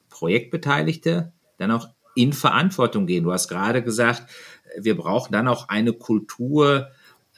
Projektbeteiligte 0.10 1.32
dann 1.58 1.72
auch 1.72 1.88
in 2.16 2.34
Verantwortung 2.34 3.08
gehen. 3.08 3.24
Du 3.24 3.32
hast 3.32 3.48
gerade 3.48 3.82
gesagt, 3.82 4.30
wir 4.78 4.96
brauchen 4.98 5.32
dann 5.32 5.48
auch 5.48 5.70
eine 5.70 5.94
Kultur 5.94 6.90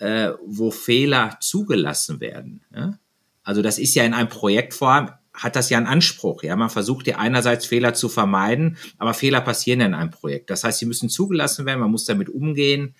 äh, 0.01 0.33
wo 0.43 0.71
Fehler 0.71 1.37
zugelassen 1.39 2.19
werden. 2.19 2.61
Ja? 2.75 2.97
Also 3.43 3.61
das 3.61 3.77
ist 3.77 3.93
ja 3.93 4.03
in 4.03 4.15
einem 4.15 4.29
Projektform, 4.29 5.11
hat 5.41 5.55
das 5.55 5.69
ja 5.71 5.77
einen 5.77 5.87
Anspruch. 5.87 6.43
Ja, 6.43 6.55
man 6.55 6.69
versucht 6.69 7.07
ja 7.07 7.17
einerseits 7.17 7.65
Fehler 7.65 7.93
zu 7.95 8.09
vermeiden, 8.09 8.77
aber 8.97 9.13
Fehler 9.13 9.41
passieren 9.41 9.79
ja 9.79 9.87
in 9.87 9.95
einem 9.95 10.11
Projekt. 10.11 10.49
Das 10.51 10.63
heißt, 10.63 10.79
sie 10.79 10.85
müssen 10.85 11.09
zugelassen 11.09 11.65
werden, 11.65 11.79
man 11.79 11.91
muss 11.91 12.05
damit 12.05 12.29
umgehen. 12.29 12.95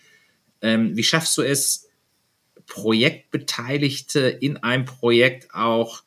Ähm, 0.61 0.97
wie 0.97 1.03
schaffst 1.03 1.37
du 1.37 1.43
es, 1.43 1.87
Projektbeteiligte 2.65 4.19
in 4.21 4.57
einem 4.57 4.85
Projekt 4.85 5.53
auch 5.53 6.03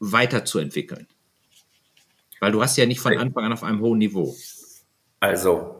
weiterzuentwickeln? 0.00 1.06
Weil 2.40 2.52
du 2.52 2.62
hast 2.62 2.76
ja 2.76 2.86
nicht 2.86 3.00
von 3.00 3.16
Anfang 3.16 3.44
an 3.44 3.52
auf 3.52 3.62
einem 3.62 3.80
hohen 3.80 3.98
Niveau. 3.98 4.34
Also, 5.20 5.75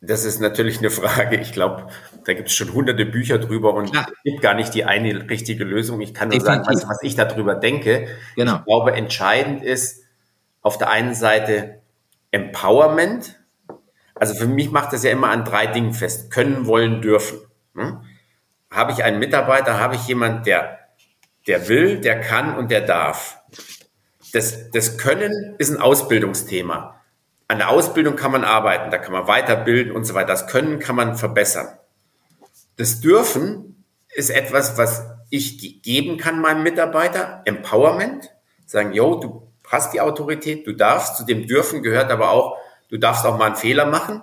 das 0.00 0.24
ist 0.24 0.40
natürlich 0.40 0.78
eine 0.78 0.90
Frage. 0.90 1.36
Ich 1.36 1.52
glaube, 1.52 1.88
da 2.24 2.32
gibt 2.32 2.48
es 2.48 2.54
schon 2.54 2.72
hunderte 2.72 3.04
Bücher 3.04 3.38
drüber 3.38 3.74
und 3.74 3.94
es 3.94 4.04
gibt 4.24 4.40
gar 4.40 4.54
nicht 4.54 4.74
die 4.74 4.84
eine 4.84 5.28
richtige 5.28 5.64
Lösung. 5.64 6.00
Ich 6.00 6.14
kann 6.14 6.28
nur 6.28 6.38
Definitiv. 6.38 6.66
sagen, 6.66 6.76
was, 6.76 6.88
was 6.88 7.02
ich 7.02 7.16
darüber 7.16 7.54
denke. 7.54 8.08
Genau. 8.36 8.56
Ich 8.56 8.64
glaube, 8.64 8.92
entscheidend 8.92 9.62
ist 9.62 10.02
auf 10.62 10.78
der 10.78 10.90
einen 10.90 11.14
Seite 11.14 11.80
Empowerment. 12.30 13.38
Also 14.14 14.34
für 14.34 14.46
mich 14.46 14.70
macht 14.70 14.92
das 14.92 15.02
ja 15.02 15.10
immer 15.10 15.28
an 15.28 15.44
drei 15.44 15.66
Dingen 15.66 15.92
fest. 15.92 16.30
Können, 16.30 16.66
wollen, 16.66 17.02
dürfen. 17.02 17.38
Hm? 17.74 18.00
Habe 18.70 18.92
ich 18.92 19.04
einen 19.04 19.18
Mitarbeiter, 19.18 19.80
habe 19.80 19.96
ich 19.96 20.06
jemand, 20.06 20.46
der, 20.46 20.78
der 21.46 21.68
will, 21.68 22.00
der 22.00 22.20
kann 22.20 22.56
und 22.56 22.70
der 22.70 22.82
darf. 22.82 23.38
Das, 24.32 24.70
das 24.70 24.96
Können 24.96 25.56
ist 25.58 25.70
ein 25.70 25.80
Ausbildungsthema. 25.80 26.99
An 27.50 27.58
der 27.58 27.70
Ausbildung 27.70 28.14
kann 28.14 28.30
man 28.30 28.44
arbeiten, 28.44 28.92
da 28.92 28.98
kann 28.98 29.12
man 29.12 29.26
weiterbilden 29.26 29.90
und 29.90 30.04
so 30.04 30.14
weiter. 30.14 30.28
Das 30.28 30.46
Können 30.46 30.78
kann 30.78 30.94
man 30.94 31.16
verbessern. 31.16 31.66
Das 32.76 33.00
Dürfen 33.00 33.84
ist 34.14 34.30
etwas, 34.30 34.78
was 34.78 35.04
ich 35.30 35.82
geben 35.82 36.16
kann 36.16 36.40
meinem 36.40 36.62
Mitarbeiter. 36.62 37.42
Empowerment. 37.46 38.30
Sagen, 38.66 38.92
yo, 38.92 39.16
du 39.16 39.48
hast 39.66 39.92
die 39.92 40.00
Autorität, 40.00 40.64
du 40.64 40.74
darfst. 40.74 41.16
Zu 41.16 41.24
dem 41.24 41.48
Dürfen 41.48 41.82
gehört 41.82 42.12
aber 42.12 42.30
auch, 42.30 42.56
du 42.88 42.98
darfst 42.98 43.26
auch 43.26 43.36
mal 43.36 43.46
einen 43.46 43.56
Fehler 43.56 43.86
machen. 43.86 44.22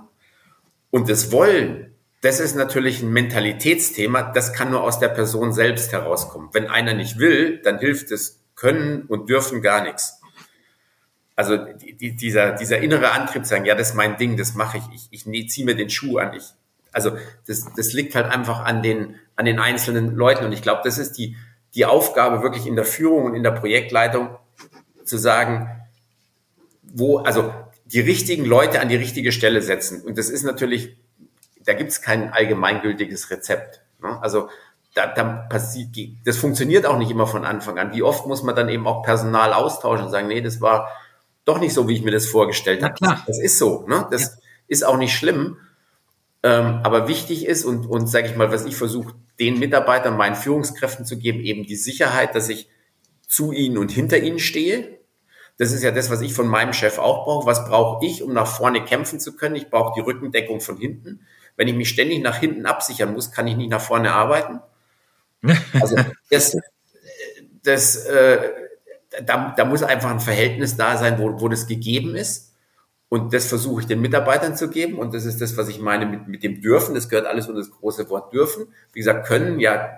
Und 0.90 1.10
das 1.10 1.30
Wollen, 1.34 1.98
das 2.22 2.40
ist 2.40 2.56
natürlich 2.56 3.02
ein 3.02 3.12
Mentalitätsthema. 3.12 4.32
Das 4.32 4.54
kann 4.54 4.72
nur 4.72 4.84
aus 4.84 5.00
der 5.00 5.10
Person 5.10 5.52
selbst 5.52 5.92
herauskommen. 5.92 6.48
Wenn 6.54 6.68
einer 6.68 6.94
nicht 6.94 7.20
will, 7.20 7.62
dann 7.62 7.80
hilft 7.80 8.10
es 8.12 8.40
Können 8.56 9.02
und 9.02 9.28
Dürfen 9.28 9.62
gar 9.62 9.84
nichts 9.84 10.17
also 11.38 11.56
die, 11.56 12.16
dieser, 12.16 12.54
dieser 12.54 12.80
innere 12.80 13.12
Antrieb 13.12 13.46
sagen, 13.46 13.64
ja, 13.64 13.76
das 13.76 13.90
ist 13.90 13.96
mein 13.96 14.18
Ding, 14.18 14.38
das 14.38 14.56
mache 14.56 14.80
ich, 14.80 14.84
ich, 15.12 15.28
ich 15.28 15.50
ziehe 15.50 15.66
mir 15.66 15.76
den 15.76 15.92
Schuh 15.92 16.18
an. 16.18 16.34
Ich, 16.34 16.44
also 16.92 17.12
das, 17.46 17.72
das 17.76 17.94
liegt 17.94 18.16
halt 18.16 18.26
einfach 18.26 18.66
an 18.66 18.82
den, 18.82 19.16
an 19.36 19.46
den 19.46 19.60
einzelnen 19.60 20.16
Leuten. 20.16 20.46
Und 20.46 20.52
ich 20.52 20.64
glaube, 20.64 20.82
das 20.84 20.98
ist 20.98 21.14
die, 21.20 21.38
die 21.76 21.86
Aufgabe 21.86 22.42
wirklich 22.42 22.66
in 22.66 22.76
der 22.76 22.86
Führung 22.86 23.26
und 23.26 23.36
in 23.36 23.44
der 23.44 23.52
Projektleitung 23.52 24.30
zu 25.06 25.20
sagen, 25.20 25.70
wo, 26.82 27.20
also 27.20 27.54
die 27.86 28.00
richtigen 28.00 28.44
Leute 28.44 28.82
an 28.82 28.90
die 28.90 28.96
richtige 28.96 29.32
Stelle 29.32 29.62
setzen. 29.62 30.02
Und 30.02 30.18
das 30.18 30.32
ist 30.32 30.44
natürlich, 30.44 30.98
da 31.64 31.74
gibt 31.74 31.92
es 31.92 32.02
kein 32.02 32.34
allgemeingültiges 32.34 33.30
Rezept. 33.30 33.82
Ne? 34.02 34.20
Also 34.24 34.50
da, 34.96 35.06
da 35.06 35.24
passiert, 35.24 35.90
das 36.26 36.38
funktioniert 36.38 36.88
auch 36.88 36.98
nicht 36.98 37.12
immer 37.12 37.28
von 37.28 37.46
Anfang 37.46 37.78
an. 37.78 37.94
Wie 37.94 38.02
oft 38.02 38.26
muss 38.26 38.42
man 38.42 38.56
dann 38.56 38.70
eben 38.70 38.88
auch 38.88 39.04
Personal 39.04 39.54
austauschen 39.54 40.08
und 40.08 40.12
sagen, 40.12 40.28
nee, 40.28 40.42
das 40.42 40.62
war 40.62 40.90
doch 41.48 41.60
nicht 41.60 41.74
so, 41.74 41.88
wie 41.88 41.94
ich 41.94 42.04
mir 42.04 42.12
das 42.12 42.28
vorgestellt 42.28 42.84
habe. 42.84 42.96
Das, 43.00 43.26
das 43.26 43.40
ist 43.40 43.58
so, 43.58 43.86
ne? 43.88 44.08
Das 44.12 44.22
ja. 44.22 44.30
ist 44.68 44.86
auch 44.86 44.98
nicht 44.98 45.16
schlimm. 45.16 45.58
Ähm, 46.44 46.82
aber 46.84 47.08
wichtig 47.08 47.46
ist 47.46 47.66
und, 47.66 47.88
und 47.88 48.08
sage 48.08 48.28
ich 48.28 48.36
mal, 48.36 48.52
was 48.52 48.66
ich 48.66 48.76
versuche, 48.76 49.16
den 49.40 49.60
Mitarbeitern, 49.60 50.18
meinen 50.18 50.36
Führungskräften 50.36 51.06
zu 51.06 51.18
geben, 51.18 51.40
eben 51.40 51.64
die 51.64 51.76
Sicherheit, 51.76 52.36
dass 52.36 52.50
ich 52.50 52.70
zu 53.28 53.52
ihnen 53.52 53.78
und 53.78 53.92
hinter 53.92 54.18
ihnen 54.18 54.40
stehe. 54.40 55.00
Das 55.58 55.72
ist 55.72 55.84
ja 55.84 55.92
das, 55.92 56.12
was 56.12 56.22
ich 56.22 56.34
von 56.34 56.48
meinem 56.48 56.74
Chef 56.74 57.00
auch 57.00 57.26
brauche. 57.26 57.48
Was 57.48 57.66
brauche 57.66 58.06
ich, 58.06 58.22
um 58.22 58.34
nach 58.34 58.48
vorne 58.48 58.84
kämpfen 58.84 59.20
zu 59.20 59.36
können? 59.36 59.56
Ich 59.56 59.70
brauche 59.70 59.94
die 59.96 60.02
Rückendeckung 60.02 60.62
von 60.62 60.78
hinten. 60.78 61.22
Wenn 61.56 61.68
ich 61.68 61.76
mich 61.76 61.90
ständig 61.90 62.22
nach 62.22 62.38
hinten 62.38 62.66
absichern 62.66 63.14
muss, 63.14 63.32
kann 63.32 63.48
ich 63.48 63.56
nicht 63.56 63.70
nach 63.70 63.82
vorne 63.82 64.12
arbeiten. 64.12 64.60
Also 65.80 65.96
das, 66.30 66.58
das, 67.64 67.96
äh, 68.06 68.67
da, 69.26 69.54
da 69.56 69.66
muss 69.66 69.84
einfach 69.84 70.10
ein 70.10 70.20
Verhältnis 70.20 70.78
da 70.78 70.98
sein, 70.98 71.18
wo, 71.20 71.40
wo 71.42 71.48
das 71.48 71.68
gegeben 71.68 72.16
ist. 72.16 72.54
Und 73.10 73.34
das 73.34 73.46
versuche 73.46 73.82
ich 73.82 73.88
den 73.88 74.02
Mitarbeitern 74.02 74.56
zu 74.56 74.70
geben. 74.70 74.98
Und 74.98 75.14
das 75.14 75.26
ist 75.26 75.40
das, 75.40 75.56
was 75.56 75.70
ich 75.70 75.80
meine 75.80 76.06
mit, 76.06 76.28
mit 76.28 76.44
dem 76.44 76.62
Dürfen. 76.62 76.94
Das 76.94 77.10
gehört 77.10 77.26
alles 77.26 77.48
unter 77.48 77.62
das 77.62 77.72
große 77.72 78.10
Wort 78.10 78.34
dürfen. 78.34 78.68
Wie 78.92 79.00
gesagt, 79.00 79.28
können 79.28 79.60
ja, 79.60 79.92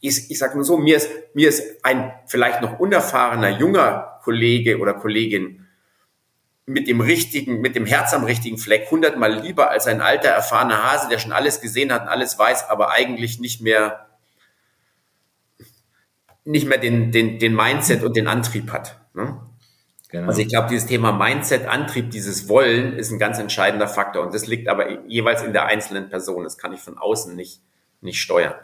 ich, 0.00 0.30
ich 0.30 0.38
sage 0.38 0.56
nur 0.56 0.64
so, 0.64 0.76
mir 0.76 0.96
ist, 0.96 1.10
mir 1.34 1.48
ist 1.48 1.84
ein 1.84 2.12
vielleicht 2.26 2.62
noch 2.62 2.78
unerfahrener 2.78 3.58
junger 3.58 4.20
Kollege 4.22 4.78
oder 4.78 4.94
Kollegin 4.94 5.66
mit 6.66 6.88
dem 6.88 7.00
richtigen, 7.00 7.60
mit 7.60 7.76
dem 7.76 7.86
Herz 7.86 8.12
am 8.12 8.24
richtigen 8.24 8.58
Fleck 8.58 8.90
hundertmal 8.90 9.32
lieber 9.40 9.70
als 9.70 9.86
ein 9.86 10.00
alter, 10.00 10.30
erfahrener 10.30 10.82
Hase, 10.82 11.08
der 11.08 11.18
schon 11.18 11.30
alles 11.32 11.60
gesehen 11.60 11.92
hat 11.92 12.02
und 12.02 12.08
alles 12.08 12.36
weiß, 12.36 12.68
aber 12.68 12.90
eigentlich 12.90 13.38
nicht 13.38 13.62
mehr, 13.62 14.05
nicht 16.46 16.66
mehr 16.66 16.78
den, 16.78 17.12
den, 17.12 17.38
den 17.38 17.54
Mindset 17.54 18.02
und 18.02 18.16
den 18.16 18.28
Antrieb 18.28 18.72
hat. 18.72 18.98
Ne? 19.14 19.40
Genau. 20.08 20.28
Also 20.28 20.40
ich 20.40 20.48
glaube, 20.48 20.68
dieses 20.68 20.86
Thema 20.86 21.12
Mindset, 21.12 21.66
Antrieb, 21.66 22.10
dieses 22.10 22.48
Wollen 22.48 22.92
ist 22.92 23.10
ein 23.10 23.18
ganz 23.18 23.38
entscheidender 23.38 23.88
Faktor. 23.88 24.24
Und 24.24 24.32
das 24.32 24.46
liegt 24.46 24.68
aber 24.68 25.04
jeweils 25.08 25.42
in 25.42 25.52
der 25.52 25.66
einzelnen 25.66 26.08
Person. 26.08 26.44
Das 26.44 26.56
kann 26.56 26.72
ich 26.72 26.80
von 26.80 26.96
außen 26.96 27.34
nicht, 27.34 27.60
nicht 28.00 28.20
steuern. 28.20 28.54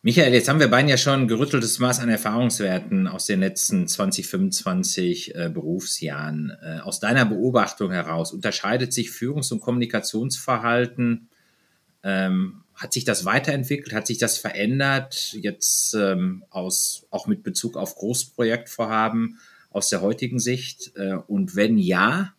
Michael, 0.00 0.32
jetzt 0.32 0.48
haben 0.48 0.60
wir 0.60 0.68
beiden 0.68 0.88
ja 0.88 0.96
schon 0.96 1.22
ein 1.22 1.28
gerütteltes 1.28 1.80
Maß 1.80 2.00
an 2.00 2.08
Erfahrungswerten 2.08 3.08
aus 3.08 3.26
den 3.26 3.40
letzten 3.40 3.86
20, 3.86 4.26
25 4.26 5.34
äh, 5.34 5.50
Berufsjahren. 5.52 6.56
Äh, 6.62 6.78
aus 6.80 7.00
deiner 7.00 7.26
Beobachtung 7.26 7.90
heraus 7.90 8.32
unterscheidet 8.32 8.92
sich 8.92 9.10
Führungs- 9.10 9.52
und 9.52 9.60
Kommunikationsverhalten 9.60 11.28
ähm, 12.04 12.62
hat 12.78 12.92
sich 12.92 13.04
das 13.04 13.24
weiterentwickelt? 13.24 13.92
Hat 13.92 14.06
sich 14.06 14.18
das 14.18 14.38
verändert? 14.38 15.32
Jetzt 15.32 15.94
ähm, 15.94 16.44
aus, 16.48 17.06
auch 17.10 17.26
mit 17.26 17.42
Bezug 17.42 17.76
auf 17.76 17.96
Großprojektvorhaben 17.96 19.40
aus 19.70 19.88
der 19.88 20.00
heutigen 20.00 20.38
Sicht? 20.38 20.92
Äh, 20.96 21.14
und 21.26 21.56
wenn 21.56 21.76
ja, 21.76 22.34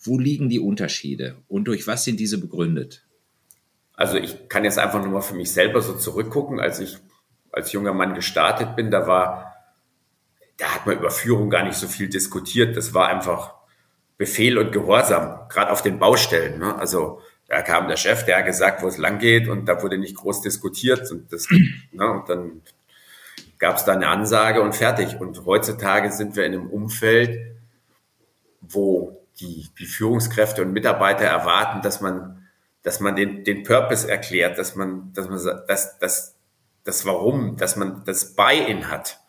wo 0.00 0.18
liegen 0.18 0.48
die 0.48 0.58
Unterschiede 0.58 1.36
und 1.48 1.64
durch 1.64 1.86
was 1.86 2.04
sind 2.04 2.18
diese 2.18 2.38
begründet? 2.38 3.04
Also 3.92 4.16
ich 4.16 4.48
kann 4.48 4.64
jetzt 4.64 4.78
einfach 4.78 5.02
nur 5.02 5.12
mal 5.12 5.20
für 5.20 5.34
mich 5.34 5.52
selber 5.52 5.82
so 5.82 5.94
zurückgucken, 5.94 6.60
als 6.60 6.80
ich 6.80 6.96
als 7.52 7.72
junger 7.72 7.92
Mann 7.92 8.14
gestartet 8.14 8.74
bin, 8.74 8.90
da 8.90 9.06
war, 9.06 9.54
da 10.56 10.74
hat 10.74 10.86
man 10.86 10.96
über 10.96 11.10
Führung 11.10 11.50
gar 11.50 11.64
nicht 11.64 11.76
so 11.76 11.88
viel 11.88 12.08
diskutiert. 12.08 12.76
Das 12.76 12.94
war 12.94 13.08
einfach 13.08 13.54
Befehl 14.16 14.56
und 14.56 14.72
Gehorsam, 14.72 15.48
gerade 15.48 15.72
auf 15.72 15.82
den 15.82 15.98
Baustellen. 15.98 16.58
Ne? 16.58 16.74
Also 16.76 17.20
da 17.48 17.62
kam 17.62 17.88
der 17.88 17.96
Chef, 17.96 18.24
der 18.24 18.38
hat 18.38 18.46
gesagt, 18.46 18.82
wo 18.82 18.88
es 18.88 18.98
lang 18.98 19.18
geht 19.18 19.48
und 19.48 19.66
da 19.66 19.82
wurde 19.82 19.98
nicht 19.98 20.16
groß 20.16 20.42
diskutiert 20.42 21.10
und, 21.10 21.32
das, 21.32 21.48
ne, 21.92 22.10
und 22.10 22.28
dann 22.28 22.62
gab 23.58 23.76
es 23.76 23.84
da 23.84 23.92
eine 23.92 24.08
Ansage 24.08 24.60
und 24.60 24.76
fertig. 24.76 25.18
Und 25.18 25.44
heutzutage 25.46 26.12
sind 26.12 26.36
wir 26.36 26.44
in 26.44 26.52
einem 26.52 26.70
Umfeld, 26.70 27.56
wo 28.60 29.24
die, 29.40 29.68
die 29.78 29.86
Führungskräfte 29.86 30.62
und 30.62 30.72
Mitarbeiter 30.72 31.24
erwarten, 31.24 31.80
dass 31.82 32.00
man, 32.00 32.46
dass 32.82 33.00
man 33.00 33.16
den, 33.16 33.44
den 33.44 33.62
Purpose 33.62 34.08
erklärt, 34.08 34.58
dass 34.58 34.76
man, 34.76 35.12
dass 35.14 35.28
man, 35.28 35.64
das, 35.66 35.98
das, 35.98 36.36
das 36.84 37.06
Warum, 37.06 37.56
dass 37.56 37.76
man 37.76 38.02
das 38.04 38.34
Buy-in 38.34 38.90
hat, 38.90 39.20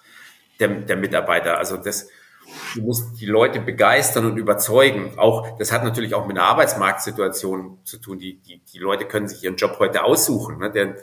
der, 0.59 0.67
der 0.67 0.97
Mitarbeiter. 0.97 1.57
Also 1.57 1.77
das, 1.77 2.09
du 2.75 2.81
musst 2.81 3.19
die 3.19 3.25
Leute 3.25 3.59
begeistern 3.59 4.25
und 4.25 4.37
überzeugen. 4.37 5.17
Auch, 5.17 5.57
das 5.57 5.71
hat 5.71 5.83
natürlich 5.83 6.13
auch 6.13 6.27
mit 6.27 6.37
einer 6.37 6.47
Arbeitsmarktsituation 6.47 7.79
zu 7.83 7.97
tun. 7.97 8.19
Die, 8.19 8.39
die, 8.39 8.59
die 8.59 8.77
Leute 8.77 9.05
können 9.05 9.27
sich 9.27 9.43
ihren 9.43 9.55
Job 9.55 9.77
heute 9.79 10.03
aussuchen. 10.03 10.59
Ne? 10.59 10.71
Der, 10.71 10.95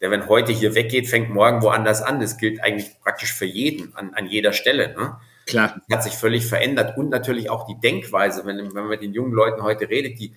der, 0.00 0.10
wenn 0.10 0.28
heute 0.28 0.52
hier 0.52 0.74
weggeht, 0.74 1.08
fängt 1.08 1.30
morgen 1.30 1.62
woanders 1.62 2.02
an. 2.02 2.20
Das 2.20 2.38
gilt 2.38 2.62
eigentlich 2.62 3.00
praktisch 3.00 3.32
für 3.32 3.46
jeden, 3.46 3.94
an, 3.96 4.14
an 4.14 4.26
jeder 4.26 4.52
Stelle. 4.52 4.94
Ne? 4.96 5.16
Klar. 5.46 5.80
Das 5.88 5.98
hat 5.98 6.04
sich 6.04 6.14
völlig 6.14 6.46
verändert. 6.46 6.96
Und 6.96 7.10
natürlich 7.10 7.50
auch 7.50 7.66
die 7.66 7.80
Denkweise, 7.80 8.44
wenn, 8.44 8.58
wenn 8.58 8.72
man 8.72 8.88
mit 8.88 9.02
den 9.02 9.12
jungen 9.12 9.32
Leuten 9.32 9.62
heute 9.62 9.88
redet, 9.88 10.18
die, 10.18 10.34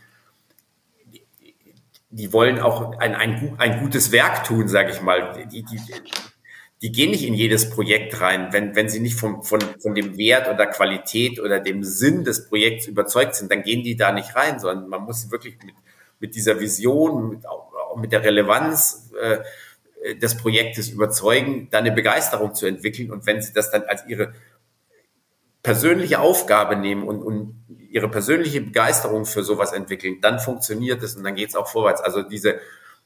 die, 2.10 2.34
wollen 2.34 2.60
auch 2.60 2.98
ein, 2.98 3.16
ein, 3.16 3.56
ein 3.58 3.80
gutes 3.82 4.12
Werk 4.12 4.44
tun, 4.44 4.68
sage 4.68 4.92
ich 4.92 5.02
mal. 5.02 5.48
Die, 5.52 5.64
die, 5.64 5.80
die 6.82 6.92
gehen 6.92 7.12
nicht 7.12 7.24
in 7.24 7.36
jedes 7.36 7.70
Projekt 7.70 8.22
rein, 8.22 8.52
wenn, 8.52 8.76
wenn 8.76 8.90
sie 8.90 9.00
nicht 9.00 9.20
vom, 9.20 9.44
von, 9.44 9.62
von 9.80 9.94
dem 9.94 10.18
Wert 10.18 10.50
oder 10.50 10.66
Qualität 10.66 11.40
oder 11.40 11.60
dem 11.60 11.84
Sinn 11.84 12.24
des 12.24 12.48
Projekts 12.48 12.88
überzeugt 12.88 13.36
sind, 13.36 13.52
dann 13.52 13.62
gehen 13.62 13.84
die 13.84 13.96
da 13.96 14.12
nicht 14.12 14.36
rein, 14.36 14.60
sondern 14.60 14.90
man 14.90 15.04
muss 15.04 15.30
wirklich 15.30 15.58
mit, 15.64 15.76
mit 16.20 16.36
dieser 16.36 16.60
Vision, 16.60 17.30
mit, 17.30 17.48
auch 17.48 17.72
mit 17.98 18.12
der 18.12 18.24
Relevanz 18.24 19.12
äh, 19.22 20.16
des 20.16 20.38
Projektes 20.38 20.90
überzeugen, 20.90 21.68
da 21.70 21.78
eine 21.78 21.92
Begeisterung 21.92 22.56
zu 22.56 22.66
entwickeln. 22.66 23.12
Und 23.12 23.28
wenn 23.28 23.42
sie 23.42 23.54
das 23.54 23.70
dann 23.70 23.84
als 23.84 24.08
ihre 24.08 24.34
persönliche 25.62 26.20
Aufgabe 26.20 26.76
nehmen 26.76 27.04
und, 27.04 27.22
und 27.22 27.64
ihre 27.92 28.10
persönliche 28.10 28.62
Begeisterung 28.62 29.26
für 29.26 29.44
sowas 29.44 29.74
entwickeln, 29.74 30.20
dann 30.22 30.40
funktioniert 30.40 31.04
es 31.04 31.16
und 31.16 31.24
dann 31.24 31.36
geht 31.36 31.50
es 31.50 31.56
auch 31.56 31.68
vorwärts. 31.68 32.02
Also 32.02 32.24
diese, 32.24 32.60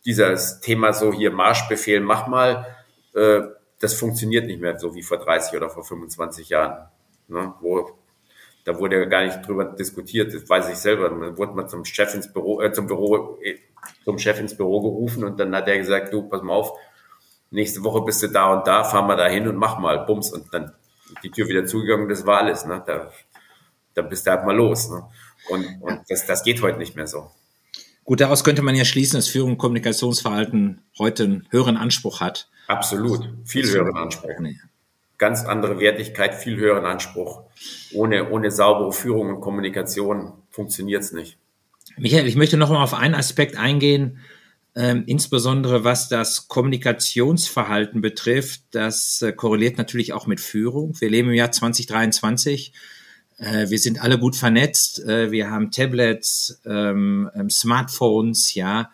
dieses 0.06 0.62
Thema 0.62 0.94
so 0.94 1.12
hier 1.12 1.32
Marschbefehl, 1.32 2.00
mach 2.00 2.28
mal, 2.28 2.66
äh, 3.14 3.42
das 3.80 3.94
funktioniert 3.94 4.46
nicht 4.46 4.62
mehr 4.62 4.80
so 4.80 4.96
wie 4.96 5.04
vor 5.04 5.18
30 5.18 5.58
oder 5.58 5.70
vor 5.70 5.84
25 5.84 6.50
Jahren. 6.50 6.88
Ne? 7.28 7.54
Wo, 7.60 7.92
da 8.64 8.78
wurde 8.80 9.00
ja 9.00 9.06
gar 9.06 9.24
nicht 9.24 9.46
drüber 9.46 9.66
diskutiert, 9.66 10.34
das 10.34 10.50
weiß 10.50 10.70
ich 10.70 10.78
selber. 10.78 11.10
Dann 11.10 11.38
wurde 11.38 11.54
man 11.54 11.70
zum 11.70 11.86
Chef 11.86 12.14
ins 12.14 12.32
Büro, 12.32 12.62
äh, 12.62 12.72
zum 12.72 12.88
Büro, 12.88 13.38
äh, 13.42 13.58
zum 14.04 14.18
Chef 14.18 14.40
ins 14.40 14.58
Büro 14.58 14.82
gerufen 14.82 15.24
und 15.24 15.40
dann 15.40 15.56
hat 15.56 15.68
er 15.68 15.78
gesagt, 15.78 16.12
du, 16.12 16.24
pass 16.24 16.42
mal 16.42 16.54
auf, 16.54 16.72
nächste 17.52 17.84
Woche 17.84 18.02
bist 18.02 18.24
du 18.24 18.28
da 18.28 18.54
und 18.54 18.68
da, 18.68 18.84
fahr 18.84 19.04
mal 19.04 19.16
da 19.16 19.28
hin 19.28 19.48
und 19.48 19.56
mach 19.56 19.78
mal, 19.78 20.06
bums, 20.06 20.32
und 20.32 20.54
dann 20.54 20.74
die 21.24 21.30
Tür 21.30 21.48
wieder 21.48 21.66
zugegangen, 21.66 22.10
das 22.10 22.26
war 22.26 22.40
alles, 22.40 22.66
ne? 22.66 22.84
Da, 22.86 23.12
da 23.94 24.02
bist 24.02 24.26
du 24.26 24.32
halt 24.32 24.46
mal 24.46 24.56
los, 24.56 24.90
ne? 24.90 25.08
Und, 25.50 25.82
und 25.82 26.02
das, 26.10 26.26
das 26.26 26.44
geht 26.44 26.62
heute 26.62 26.80
nicht 26.80 26.96
mehr 26.96 27.08
so. 27.08 27.30
Gut, 28.06 28.22
daraus 28.22 28.44
könnte 28.44 28.62
man 28.62 28.76
ja 28.76 28.86
schließen, 28.86 29.18
dass 29.18 29.28
Führung 29.28 29.54
und 29.54 29.58
Kommunikationsverhalten 29.58 30.82
heute 31.00 31.24
einen 31.24 31.48
höheren 31.50 31.76
Anspruch 31.76 32.22
hat. 32.22 32.48
Absolut, 32.68 33.28
viel 33.46 33.68
höheren 33.68 33.98
Anspruch. 33.98 34.40
Nee. 34.40 34.60
Ganz 35.18 35.44
andere 35.44 35.80
Wertigkeit, 35.80 36.36
viel 36.36 36.58
höheren 36.58 36.86
Anspruch. 36.86 37.42
Ohne, 37.94 38.30
ohne 38.30 38.52
saubere 38.52 38.92
Führung 38.92 39.30
und 39.30 39.42
Kommunikation 39.42 40.34
funktioniert 40.52 41.02
es 41.02 41.14
nicht. 41.14 41.38
Michael, 41.98 42.28
ich 42.28 42.36
möchte 42.36 42.58
noch 42.58 42.70
mal 42.70 42.84
auf 42.84 42.94
einen 42.94 43.16
Aspekt 43.16 43.58
eingehen, 43.58 44.20
ähm, 44.76 45.04
insbesondere 45.08 45.84
was 45.84 46.08
das 46.08 46.48
Kommunikationsverhalten 46.48 48.02
betrifft. 48.02 48.62
Das 48.72 49.22
äh, 49.24 49.32
korreliert 49.32 49.80
natürlich 49.80 50.14
auch 50.14 50.28
mit 50.28 50.42
Führung. 50.42 50.96
Wir 51.00 51.10
leben 51.10 51.30
im 51.30 51.36
Jahr 51.36 51.52
2023 51.52 52.74
äh, 52.74 52.95
wir 53.38 53.80
sind 53.80 54.02
alle 54.02 54.18
gut 54.18 54.36
vernetzt. 54.36 55.00
Äh, 55.04 55.32
wir 55.32 55.52
haben 55.52 55.72
Tablets, 55.72 56.62
ähm, 56.66 57.30
ähm, 57.36 57.50
Smartphones, 57.50 58.54
ja, 58.56 58.92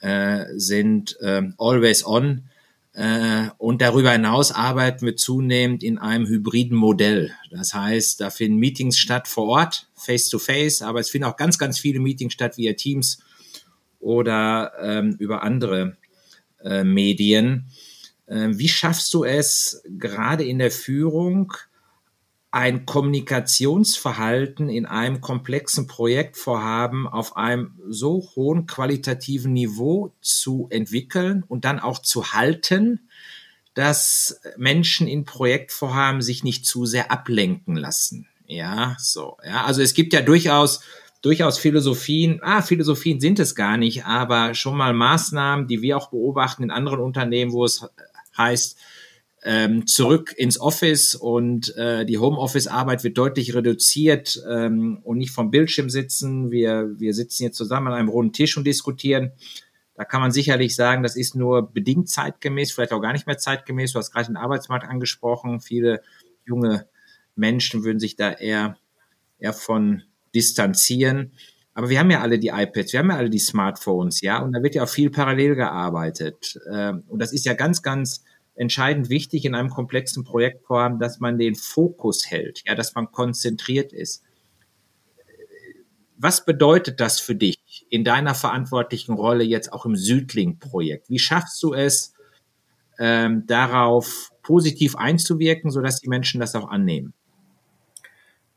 äh, 0.00 0.44
sind 0.56 1.16
ähm, 1.22 1.54
always 1.58 2.04
on. 2.04 2.48
und 3.58 3.82
darüber 3.82 4.12
hinaus 4.12 4.52
arbeiten 4.52 5.04
wir 5.04 5.16
zunehmend 5.16 5.82
in 5.82 5.98
einem 5.98 6.28
hybriden 6.28 6.76
Modell. 6.76 7.32
Das 7.50 7.74
heißt, 7.74 8.20
da 8.20 8.30
finden 8.30 8.58
Meetings 8.58 8.98
statt 8.98 9.26
vor 9.26 9.48
Ort, 9.48 9.88
face 9.96 10.28
to 10.28 10.38
face, 10.38 10.80
aber 10.80 11.00
es 11.00 11.10
finden 11.10 11.26
auch 11.26 11.36
ganz, 11.36 11.58
ganz 11.58 11.80
viele 11.80 11.98
Meetings 11.98 12.34
statt 12.34 12.56
via 12.56 12.74
Teams 12.74 13.18
oder 13.98 15.02
über 15.18 15.42
andere 15.42 15.96
äh, 16.64 16.82
Medien. 16.82 17.66
Äh, 18.26 18.48
wie 18.52 18.68
schaffst 18.68 19.12
du 19.12 19.24
es 19.24 19.82
gerade 19.98 20.44
in 20.44 20.58
der 20.58 20.70
Führung, 20.70 21.52
ein 22.54 22.86
Kommunikationsverhalten 22.86 24.68
in 24.68 24.86
einem 24.86 25.20
komplexen 25.20 25.88
Projektvorhaben 25.88 27.08
auf 27.08 27.36
einem 27.36 27.72
so 27.88 28.30
hohen 28.36 28.68
qualitativen 28.68 29.52
Niveau 29.52 30.14
zu 30.20 30.68
entwickeln 30.70 31.42
und 31.48 31.64
dann 31.64 31.80
auch 31.80 31.98
zu 31.98 32.32
halten, 32.32 33.08
dass 33.74 34.40
Menschen 34.56 35.08
in 35.08 35.24
Projektvorhaben 35.24 36.22
sich 36.22 36.44
nicht 36.44 36.64
zu 36.64 36.86
sehr 36.86 37.10
ablenken 37.10 37.74
lassen. 37.74 38.28
Ja, 38.46 38.94
so. 39.00 39.36
Ja, 39.44 39.64
also 39.64 39.82
es 39.82 39.92
gibt 39.92 40.12
ja 40.12 40.20
durchaus 40.20 40.80
durchaus 41.22 41.58
Philosophien, 41.58 42.38
ah, 42.42 42.62
Philosophien 42.62 43.18
sind 43.18 43.40
es 43.40 43.56
gar 43.56 43.78
nicht, 43.78 44.04
aber 44.04 44.54
schon 44.54 44.76
mal 44.76 44.92
Maßnahmen, 44.92 45.66
die 45.66 45.82
wir 45.82 45.96
auch 45.96 46.10
beobachten 46.10 46.62
in 46.62 46.70
anderen 46.70 47.00
Unternehmen, 47.00 47.50
wo 47.50 47.64
es 47.64 47.84
heißt, 48.38 48.78
ähm, 49.44 49.86
zurück 49.86 50.32
ins 50.36 50.58
Office 50.58 51.14
und 51.14 51.76
äh, 51.76 52.06
die 52.06 52.18
Homeoffice-Arbeit 52.18 53.04
wird 53.04 53.18
deutlich 53.18 53.54
reduziert 53.54 54.42
ähm, 54.50 55.00
und 55.04 55.18
nicht 55.18 55.32
vom 55.32 55.50
Bildschirm 55.50 55.90
sitzen. 55.90 56.50
Wir, 56.50 56.94
wir 56.96 57.12
sitzen 57.12 57.42
jetzt 57.42 57.58
zusammen 57.58 57.88
an 57.88 57.92
einem 57.92 58.08
runden 58.08 58.32
Tisch 58.32 58.56
und 58.56 58.66
diskutieren. 58.66 59.32
Da 59.96 60.04
kann 60.04 60.22
man 60.22 60.32
sicherlich 60.32 60.74
sagen, 60.74 61.02
das 61.02 61.14
ist 61.14 61.36
nur 61.36 61.72
bedingt 61.72 62.08
zeitgemäß, 62.08 62.72
vielleicht 62.72 62.92
auch 62.92 63.02
gar 63.02 63.12
nicht 63.12 63.26
mehr 63.26 63.36
zeitgemäß. 63.36 63.92
Du 63.92 63.98
hast 63.98 64.12
gerade 64.12 64.26
den 64.26 64.38
Arbeitsmarkt 64.38 64.88
angesprochen. 64.88 65.60
Viele 65.60 66.00
junge 66.46 66.88
Menschen 67.36 67.84
würden 67.84 68.00
sich 68.00 68.16
da 68.16 68.32
eher, 68.32 68.78
eher 69.38 69.52
von 69.52 70.02
distanzieren. 70.34 71.32
Aber 71.74 71.90
wir 71.90 71.98
haben 71.98 72.10
ja 72.10 72.22
alle 72.22 72.38
die 72.38 72.48
iPads, 72.48 72.92
wir 72.92 73.00
haben 73.00 73.10
ja 73.10 73.16
alle 73.16 73.30
die 73.30 73.40
Smartphones, 73.40 74.20
ja, 74.20 74.38
und 74.38 74.52
da 74.52 74.62
wird 74.62 74.76
ja 74.76 74.84
auch 74.84 74.88
viel 74.88 75.10
parallel 75.10 75.56
gearbeitet. 75.56 76.58
Ähm, 76.72 77.02
und 77.08 77.20
das 77.20 77.32
ist 77.32 77.44
ja 77.44 77.54
ganz, 77.54 77.82
ganz 77.82 78.24
entscheidend 78.54 79.08
wichtig 79.10 79.44
in 79.44 79.54
einem 79.54 79.70
komplexen 79.70 80.24
Projektvorhaben, 80.24 80.98
dass 80.98 81.20
man 81.20 81.38
den 81.38 81.54
Fokus 81.54 82.30
hält, 82.30 82.62
ja, 82.66 82.74
dass 82.74 82.94
man 82.94 83.10
konzentriert 83.10 83.92
ist. 83.92 84.22
Was 86.16 86.44
bedeutet 86.44 87.00
das 87.00 87.20
für 87.20 87.34
dich 87.34 87.86
in 87.90 88.04
deiner 88.04 88.34
verantwortlichen 88.34 89.14
Rolle 89.14 89.44
jetzt 89.44 89.72
auch 89.72 89.84
im 89.84 89.96
Südling-Projekt? 89.96 91.10
Wie 91.10 91.18
schaffst 91.18 91.62
du 91.62 91.74
es, 91.74 92.14
ähm, 92.98 93.44
darauf 93.46 94.30
positiv 94.42 94.96
einzuwirken, 94.96 95.70
sodass 95.70 96.00
die 96.00 96.08
Menschen 96.08 96.40
das 96.40 96.54
auch 96.54 96.68
annehmen? 96.68 97.12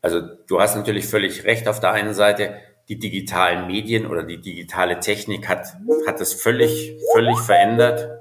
Also 0.00 0.20
du 0.46 0.60
hast 0.60 0.76
natürlich 0.76 1.06
völlig 1.06 1.44
recht. 1.44 1.66
Auf 1.66 1.80
der 1.80 1.90
einen 1.90 2.14
Seite 2.14 2.54
die 2.88 2.98
digitalen 2.98 3.66
Medien 3.66 4.06
oder 4.06 4.22
die 4.22 4.40
digitale 4.40 5.00
Technik 5.00 5.48
hat 5.48 5.66
hat 6.06 6.20
es 6.20 6.32
völlig 6.32 6.96
völlig 7.12 7.38
verändert 7.40 8.17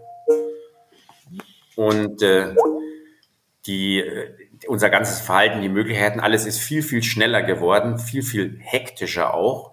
und 1.78 2.24
äh, 2.24 2.56
die 3.68 4.00
äh, 4.00 4.34
unser 4.68 4.90
ganzes 4.90 5.22
Verhalten, 5.22 5.62
die 5.62 5.70
Möglichkeiten, 5.70 6.20
alles 6.20 6.46
ist 6.46 6.60
viel 6.60 6.82
viel 6.82 7.04
schneller 7.04 7.44
geworden, 7.44 8.00
viel 8.00 8.24
viel 8.24 8.58
hektischer 8.60 9.36
auch. 9.36 9.72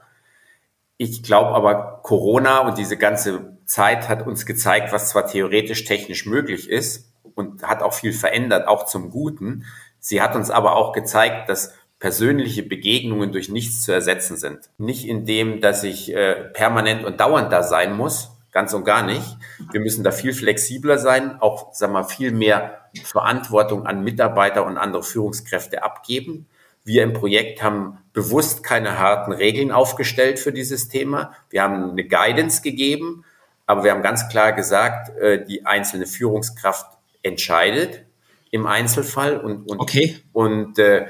Ich 0.98 1.22
glaube 1.22 1.54
aber 1.54 2.00
Corona 2.02 2.58
und 2.58 2.76
diese 2.76 2.98
ganze 2.98 3.56
Zeit 3.64 4.08
hat 4.10 4.26
uns 4.26 4.44
gezeigt, 4.44 4.92
was 4.92 5.08
zwar 5.08 5.26
theoretisch 5.26 5.84
technisch 5.84 6.26
möglich 6.26 6.68
ist 6.68 7.10
und 7.34 7.62
hat 7.62 7.82
auch 7.82 7.94
viel 7.94 8.12
verändert, 8.12 8.68
auch 8.68 8.84
zum 8.84 9.10
Guten. 9.10 9.64
Sie 9.98 10.20
hat 10.20 10.36
uns 10.36 10.50
aber 10.50 10.76
auch 10.76 10.92
gezeigt, 10.92 11.48
dass 11.48 11.72
persönliche 11.98 12.62
Begegnungen 12.62 13.32
durch 13.32 13.48
nichts 13.48 13.82
zu 13.82 13.92
ersetzen 13.92 14.36
sind. 14.36 14.68
Nicht 14.76 15.08
in 15.08 15.24
dem, 15.24 15.62
dass 15.62 15.82
ich 15.84 16.14
äh, 16.14 16.50
permanent 16.52 17.02
und 17.02 17.18
dauernd 17.18 17.50
da 17.50 17.62
sein 17.62 17.96
muss, 17.96 18.33
ganz 18.54 18.72
und 18.72 18.84
gar 18.84 19.04
nicht. 19.04 19.36
Wir 19.72 19.80
müssen 19.80 20.04
da 20.04 20.12
viel 20.12 20.32
flexibler 20.32 20.96
sein, 20.96 21.38
auch 21.40 21.74
sag 21.74 21.90
mal 21.90 22.04
viel 22.04 22.30
mehr 22.30 22.88
Verantwortung 23.02 23.84
an 23.84 24.02
Mitarbeiter 24.02 24.64
und 24.64 24.78
andere 24.78 25.02
Führungskräfte 25.02 25.82
abgeben. 25.82 26.46
Wir 26.84 27.02
im 27.02 27.12
Projekt 27.12 27.62
haben 27.62 27.98
bewusst 28.12 28.62
keine 28.62 28.98
harten 28.98 29.32
Regeln 29.32 29.72
aufgestellt 29.72 30.38
für 30.38 30.52
dieses 30.52 30.88
Thema. 30.88 31.32
Wir 31.50 31.62
haben 31.62 31.90
eine 31.90 32.04
Guidance 32.04 32.62
gegeben, 32.62 33.24
aber 33.66 33.84
wir 33.84 33.90
haben 33.90 34.02
ganz 34.02 34.28
klar 34.28 34.52
gesagt, 34.52 35.16
äh, 35.18 35.44
die 35.44 35.66
einzelne 35.66 36.06
Führungskraft 36.06 36.86
entscheidet 37.22 38.04
im 38.52 38.66
Einzelfall 38.66 39.40
und, 39.40 39.68
und, 39.68 39.80
okay. 39.80 40.20
und 40.32 40.78
äh, 40.78 41.06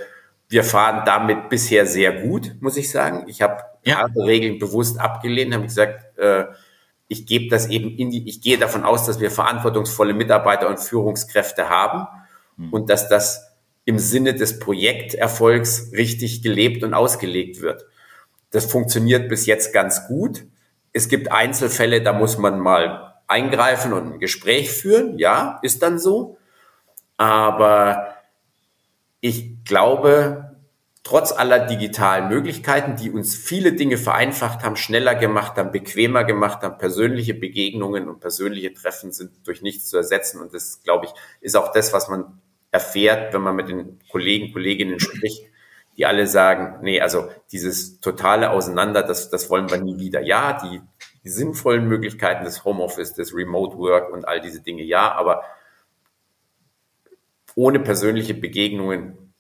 wir 0.48 0.64
fahren 0.64 1.02
damit 1.04 1.50
bisher 1.50 1.84
sehr 1.84 2.22
gut, 2.22 2.52
muss 2.60 2.78
ich 2.78 2.90
sagen. 2.90 3.24
Ich 3.26 3.42
habe 3.42 3.62
ja. 3.82 3.96
harte 3.96 4.20
Regeln 4.20 4.58
bewusst 4.58 4.98
abgelehnt, 4.98 5.52
habe 5.52 5.64
gesagt, 5.64 6.16
äh, 6.18 6.44
ich 7.14 7.26
gebe 7.26 7.48
das 7.48 7.68
eben 7.68 7.96
in 7.96 8.10
die, 8.10 8.28
ich 8.28 8.40
gehe 8.40 8.58
davon 8.58 8.82
aus, 8.82 9.06
dass 9.06 9.20
wir 9.20 9.30
verantwortungsvolle 9.30 10.14
Mitarbeiter 10.14 10.68
und 10.68 10.80
Führungskräfte 10.80 11.68
haben 11.68 12.08
mhm. 12.56 12.72
und 12.72 12.90
dass 12.90 13.08
das 13.08 13.52
im 13.84 14.00
Sinne 14.00 14.34
des 14.34 14.58
Projekterfolgs 14.58 15.92
richtig 15.92 16.42
gelebt 16.42 16.82
und 16.82 16.92
ausgelegt 16.92 17.60
wird. 17.60 17.84
Das 18.50 18.66
funktioniert 18.66 19.28
bis 19.28 19.46
jetzt 19.46 19.72
ganz 19.72 20.08
gut. 20.08 20.44
Es 20.92 21.08
gibt 21.08 21.30
Einzelfälle, 21.30 22.02
da 22.02 22.12
muss 22.12 22.36
man 22.36 22.58
mal 22.58 23.14
eingreifen 23.28 23.92
und 23.92 24.14
ein 24.14 24.18
Gespräch 24.18 24.72
führen. 24.72 25.16
Ja, 25.18 25.60
ist 25.62 25.82
dann 25.82 26.00
so. 26.00 26.36
Aber 27.16 28.16
ich 29.20 29.64
glaube, 29.64 30.53
trotz 31.04 31.32
aller 31.32 31.66
digitalen 31.66 32.28
Möglichkeiten, 32.28 32.96
die 32.96 33.10
uns 33.10 33.36
viele 33.36 33.74
Dinge 33.74 33.98
vereinfacht 33.98 34.64
haben, 34.64 34.74
schneller 34.74 35.14
gemacht 35.14 35.56
haben, 35.56 35.70
bequemer 35.70 36.24
gemacht 36.24 36.62
haben, 36.62 36.78
persönliche 36.78 37.34
Begegnungen 37.34 38.08
und 38.08 38.20
persönliche 38.20 38.72
Treffen 38.72 39.12
sind 39.12 39.46
durch 39.46 39.62
nichts 39.62 39.88
zu 39.88 39.98
ersetzen. 39.98 40.40
Und 40.40 40.54
das, 40.54 40.82
glaube 40.82 41.06
ich, 41.06 41.12
ist 41.42 41.56
auch 41.56 41.72
das, 41.72 41.92
was 41.92 42.08
man 42.08 42.40
erfährt, 42.70 43.34
wenn 43.34 43.42
man 43.42 43.54
mit 43.54 43.68
den 43.68 44.00
Kollegen, 44.10 44.52
Kolleginnen 44.52 44.98
spricht, 44.98 45.44
die 45.96 46.06
alle 46.06 46.26
sagen, 46.26 46.78
nee, 46.82 47.00
also 47.00 47.28
dieses 47.52 48.00
totale 48.00 48.50
Auseinander, 48.50 49.02
das, 49.02 49.30
das 49.30 49.50
wollen 49.50 49.70
wir 49.70 49.78
nie 49.78 49.98
wieder. 49.98 50.22
Ja, 50.22 50.58
die, 50.60 50.80
die 51.22 51.28
sinnvollen 51.28 51.86
Möglichkeiten 51.86 52.44
des 52.44 52.64
Homeoffice, 52.64 53.12
des 53.12 53.34
Remote 53.34 53.76
Work 53.76 54.12
und 54.12 54.26
all 54.26 54.40
diese 54.40 54.60
Dinge, 54.60 54.82
ja, 54.82 55.12
aber 55.12 55.44
ohne 57.54 57.78
persönliche 57.78 58.34
Begegnungen 58.34 59.34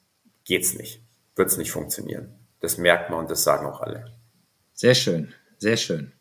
geht's 0.44 0.74
nicht, 0.74 1.03
wird's 1.36 1.56
nicht 1.56 1.70
funktionieren. 1.70 2.34
Das 2.60 2.78
merkt 2.78 3.10
man 3.10 3.20
und 3.20 3.30
das 3.30 3.44
sagen 3.44 3.66
auch 3.66 3.80
alle. 3.80 4.16
Sehr 4.72 4.94
schön, 4.94 5.34
sehr 5.58 5.76
schön. 5.76 6.12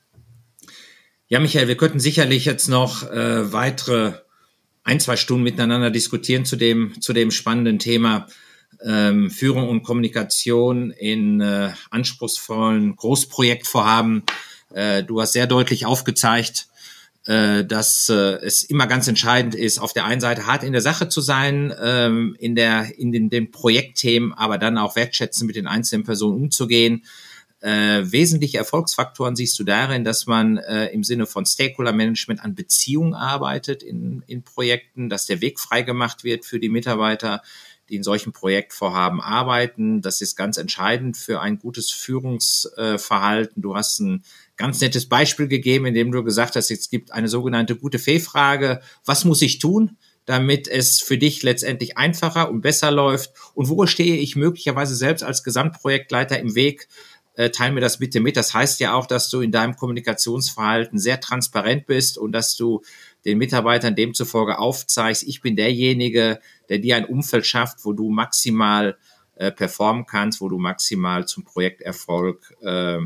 Ja, 1.27 1.39
Michael, 1.39 1.67
wir 1.67 1.77
könnten 1.77 1.99
sicherlich 1.99 2.45
jetzt 2.45 2.67
noch 2.67 3.09
äh, 3.09 3.51
weitere 3.51 4.13
ein, 4.83 4.99
zwei 4.99 5.15
Stunden 5.15 5.43
miteinander 5.43 5.89
diskutieren 5.89 6.45
zu 6.45 6.55
dem, 6.55 6.99
zu 7.01 7.13
dem 7.13 7.31
spannenden 7.31 7.79
Thema 7.79 8.27
ähm, 8.83 9.31
Führung 9.31 9.69
und 9.69 9.83
Kommunikation 9.83 10.91
in 10.91 11.41
äh, 11.41 11.71
anspruchsvollen 11.89 12.95
Großprojektvorhaben. 12.95 14.23
Äh, 14.73 15.03
du 15.03 15.21
hast 15.21 15.33
sehr 15.33 15.47
deutlich 15.47 15.85
aufgezeigt, 15.85 16.67
äh, 17.25 17.63
dass 17.63 18.09
äh, 18.09 18.39
es 18.41 18.63
immer 18.63 18.87
ganz 18.87 19.07
entscheidend 19.07 19.55
ist, 19.55 19.79
auf 19.79 19.93
der 19.93 20.05
einen 20.05 20.21
Seite 20.21 20.45
hart 20.45 20.63
in 20.63 20.73
der 20.73 20.81
Sache 20.81 21.07
zu 21.07 21.21
sein, 21.21 21.73
ähm, 21.81 22.35
in, 22.37 22.55
der, 22.55 22.97
in 22.97 23.11
den, 23.11 23.29
den 23.29 23.51
Projektthemen, 23.51 24.33
aber 24.33 24.57
dann 24.57 24.77
auch 24.77 24.95
wertschätzen 24.95 25.47
mit 25.47 25.55
den 25.55 25.67
einzelnen 25.67 26.03
Personen 26.03 26.35
umzugehen. 26.35 27.03
Äh, 27.61 28.11
wesentliche 28.11 28.57
Erfolgsfaktoren 28.57 29.37
siehst 29.37 29.57
du 29.57 29.63
darin, 29.63 30.03
dass 30.03 30.27
man 30.27 30.57
äh, 30.57 30.87
im 30.87 31.05
Sinne 31.05 31.25
von 31.25 31.45
Stakeholder-Management 31.45 32.43
an 32.43 32.55
Beziehungen 32.55 33.13
arbeitet 33.13 33.83
in, 33.83 34.21
in 34.27 34.43
Projekten, 34.43 35.07
dass 35.07 35.25
der 35.25 35.39
Weg 35.39 35.61
freigemacht 35.61 36.25
wird 36.25 36.43
für 36.43 36.59
die 36.59 36.67
Mitarbeiter, 36.67 37.41
die 37.89 37.95
in 37.95 38.03
solchen 38.03 38.31
Projektvorhaben 38.31 39.21
arbeiten. 39.21 40.01
Das 40.01 40.21
ist 40.21 40.35
ganz 40.35 40.57
entscheidend 40.57 41.17
für 41.17 41.41
ein 41.41 41.59
gutes 41.59 41.91
Führungsverhalten. 41.91 43.61
Du 43.61 43.75
hast 43.75 43.99
ein 43.99 44.23
ganz 44.55 44.79
nettes 44.81 45.07
Beispiel 45.09 45.47
gegeben, 45.47 45.85
in 45.85 45.93
dem 45.93 46.11
du 46.11 46.23
gesagt 46.23 46.55
hast, 46.55 46.71
es 46.71 46.89
gibt 46.89 47.11
eine 47.11 47.27
sogenannte 47.27 47.75
gute 47.75 47.99
Fee-Frage. 47.99 48.81
Was 49.05 49.25
muss 49.25 49.41
ich 49.41 49.59
tun? 49.59 49.97
damit 50.25 50.67
es 50.67 51.01
für 51.01 51.17
dich 51.17 51.43
letztendlich 51.43 51.97
einfacher 51.97 52.49
und 52.49 52.61
besser 52.61 52.91
läuft? 52.91 53.31
Und 53.55 53.69
wo 53.69 53.85
stehe 53.85 54.17
ich 54.17 54.35
möglicherweise 54.35 54.95
selbst 54.95 55.23
als 55.23 55.43
Gesamtprojektleiter 55.43 56.39
im 56.39 56.55
Weg? 56.55 56.87
Äh, 57.35 57.49
teil 57.49 57.71
mir 57.71 57.81
das 57.81 57.97
bitte 57.97 58.19
mit. 58.19 58.37
Das 58.37 58.53
heißt 58.53 58.79
ja 58.79 58.93
auch, 58.93 59.07
dass 59.07 59.29
du 59.29 59.41
in 59.41 59.51
deinem 59.51 59.75
Kommunikationsverhalten 59.75 60.99
sehr 60.99 61.19
transparent 61.19 61.87
bist 61.87 62.17
und 62.17 62.31
dass 62.31 62.55
du 62.55 62.83
den 63.25 63.37
Mitarbeitern 63.37 63.95
demzufolge 63.95 64.59
aufzeigst, 64.59 65.23
ich 65.23 65.41
bin 65.41 65.55
derjenige, 65.55 66.39
der 66.69 66.79
dir 66.79 66.97
ein 66.97 67.05
Umfeld 67.05 67.45
schafft, 67.45 67.85
wo 67.85 67.93
du 67.93 68.09
maximal 68.09 68.97
äh, 69.35 69.51
performen 69.51 70.05
kannst, 70.05 70.41
wo 70.41 70.49
du 70.49 70.57
maximal 70.57 71.27
zum 71.27 71.43
Projekterfolg 71.43 72.55
äh, 72.61 72.99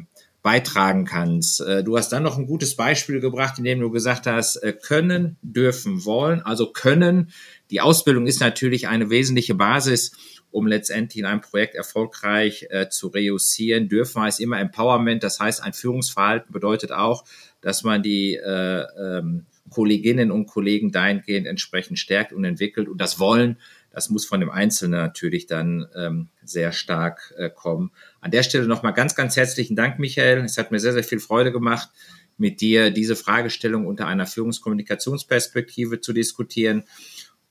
beitragen 0.47 1.05
kannst. 1.05 1.61
Äh, 1.61 1.83
du 1.83 1.97
hast 1.97 2.09
dann 2.09 2.23
noch 2.23 2.37
ein 2.37 2.47
gutes 2.47 2.75
Beispiel 2.75 3.19
gebracht, 3.19 3.57
in 3.57 3.63
dem 3.63 3.79
du 3.79 3.91
gesagt 3.91 4.27
hast, 4.27 4.55
äh, 4.57 4.73
können, 4.73 5.37
dürfen, 5.41 6.05
wollen. 6.05 6.41
Also 6.41 6.71
können. 6.71 7.31
Die 7.69 7.81
Ausbildung 7.81 8.27
ist 8.27 8.39
natürlich 8.39 8.87
eine 8.87 9.09
wesentliche 9.09 9.55
Basis, 9.55 10.13
um 10.51 10.65
letztendlich 10.65 11.19
in 11.19 11.25
einem 11.25 11.41
Projekt 11.41 11.75
erfolgreich 11.75 12.67
äh, 12.69 12.87
zu 12.87 13.07
reüssieren. 13.07 13.89
Dürfen 13.89 14.21
heißt 14.21 14.39
immer 14.39 14.59
Empowerment. 14.59 15.21
Das 15.21 15.39
heißt, 15.39 15.61
ein 15.61 15.73
Führungsverhalten 15.73 16.53
bedeutet 16.53 16.93
auch, 16.93 17.25
dass 17.59 17.83
man 17.83 18.01
die 18.01 18.35
äh, 18.35 18.85
ähm, 18.99 19.45
Kolleginnen 19.69 20.31
und 20.31 20.47
Kollegen 20.47 20.91
dahingehend 20.91 21.47
entsprechend 21.47 21.99
stärkt 21.99 22.33
und 22.33 22.43
entwickelt. 22.43 22.87
Und 22.87 22.99
das 22.99 23.19
Wollen, 23.19 23.57
das 23.91 24.09
muss 24.09 24.25
von 24.25 24.39
dem 24.39 24.49
Einzelnen 24.49 24.99
natürlich 24.99 25.47
dann 25.47 25.87
ähm, 25.95 26.29
sehr 26.43 26.71
stark 26.71 27.33
äh, 27.37 27.49
kommen. 27.49 27.91
An 28.21 28.31
der 28.31 28.43
Stelle 28.43 28.67
nochmal 28.67 28.93
ganz, 28.93 29.15
ganz 29.15 29.35
herzlichen 29.35 29.75
Dank, 29.75 29.99
Michael. 29.99 30.43
Es 30.45 30.57
hat 30.57 30.71
mir 30.71 30.79
sehr, 30.79 30.93
sehr 30.93 31.03
viel 31.03 31.19
Freude 31.19 31.51
gemacht, 31.51 31.89
mit 32.37 32.61
dir 32.61 32.91
diese 32.91 33.15
Fragestellung 33.15 33.87
unter 33.87 34.07
einer 34.07 34.27
Führungskommunikationsperspektive 34.27 36.01
zu 36.01 36.13
diskutieren. 36.13 36.83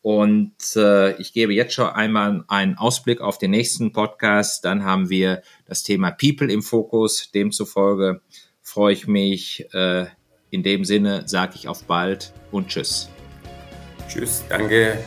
Und 0.02 0.54
äh, 0.76 1.16
ich 1.20 1.32
gebe 1.32 1.52
jetzt 1.52 1.74
schon 1.74 1.88
einmal 1.88 2.44
einen 2.46 2.78
Ausblick 2.78 3.20
auf 3.20 3.38
den 3.38 3.50
nächsten 3.50 3.90
Podcast. 3.90 4.64
Dann 4.64 4.84
haben 4.84 5.10
wir 5.10 5.42
das 5.64 5.82
Thema 5.82 6.12
People 6.12 6.52
im 6.52 6.62
Fokus. 6.62 7.32
Demzufolge 7.32 8.20
freue 8.62 8.92
ich 8.92 9.08
mich, 9.08 9.66
äh, 9.74 10.06
in 10.50 10.62
dem 10.62 10.84
Sinne 10.84 11.22
sage 11.26 11.52
ich 11.56 11.68
auf 11.68 11.84
bald 11.84 12.32
und 12.50 12.68
tschüss. 12.68 13.08
Tschüss, 14.08 14.44
danke. 14.48 14.98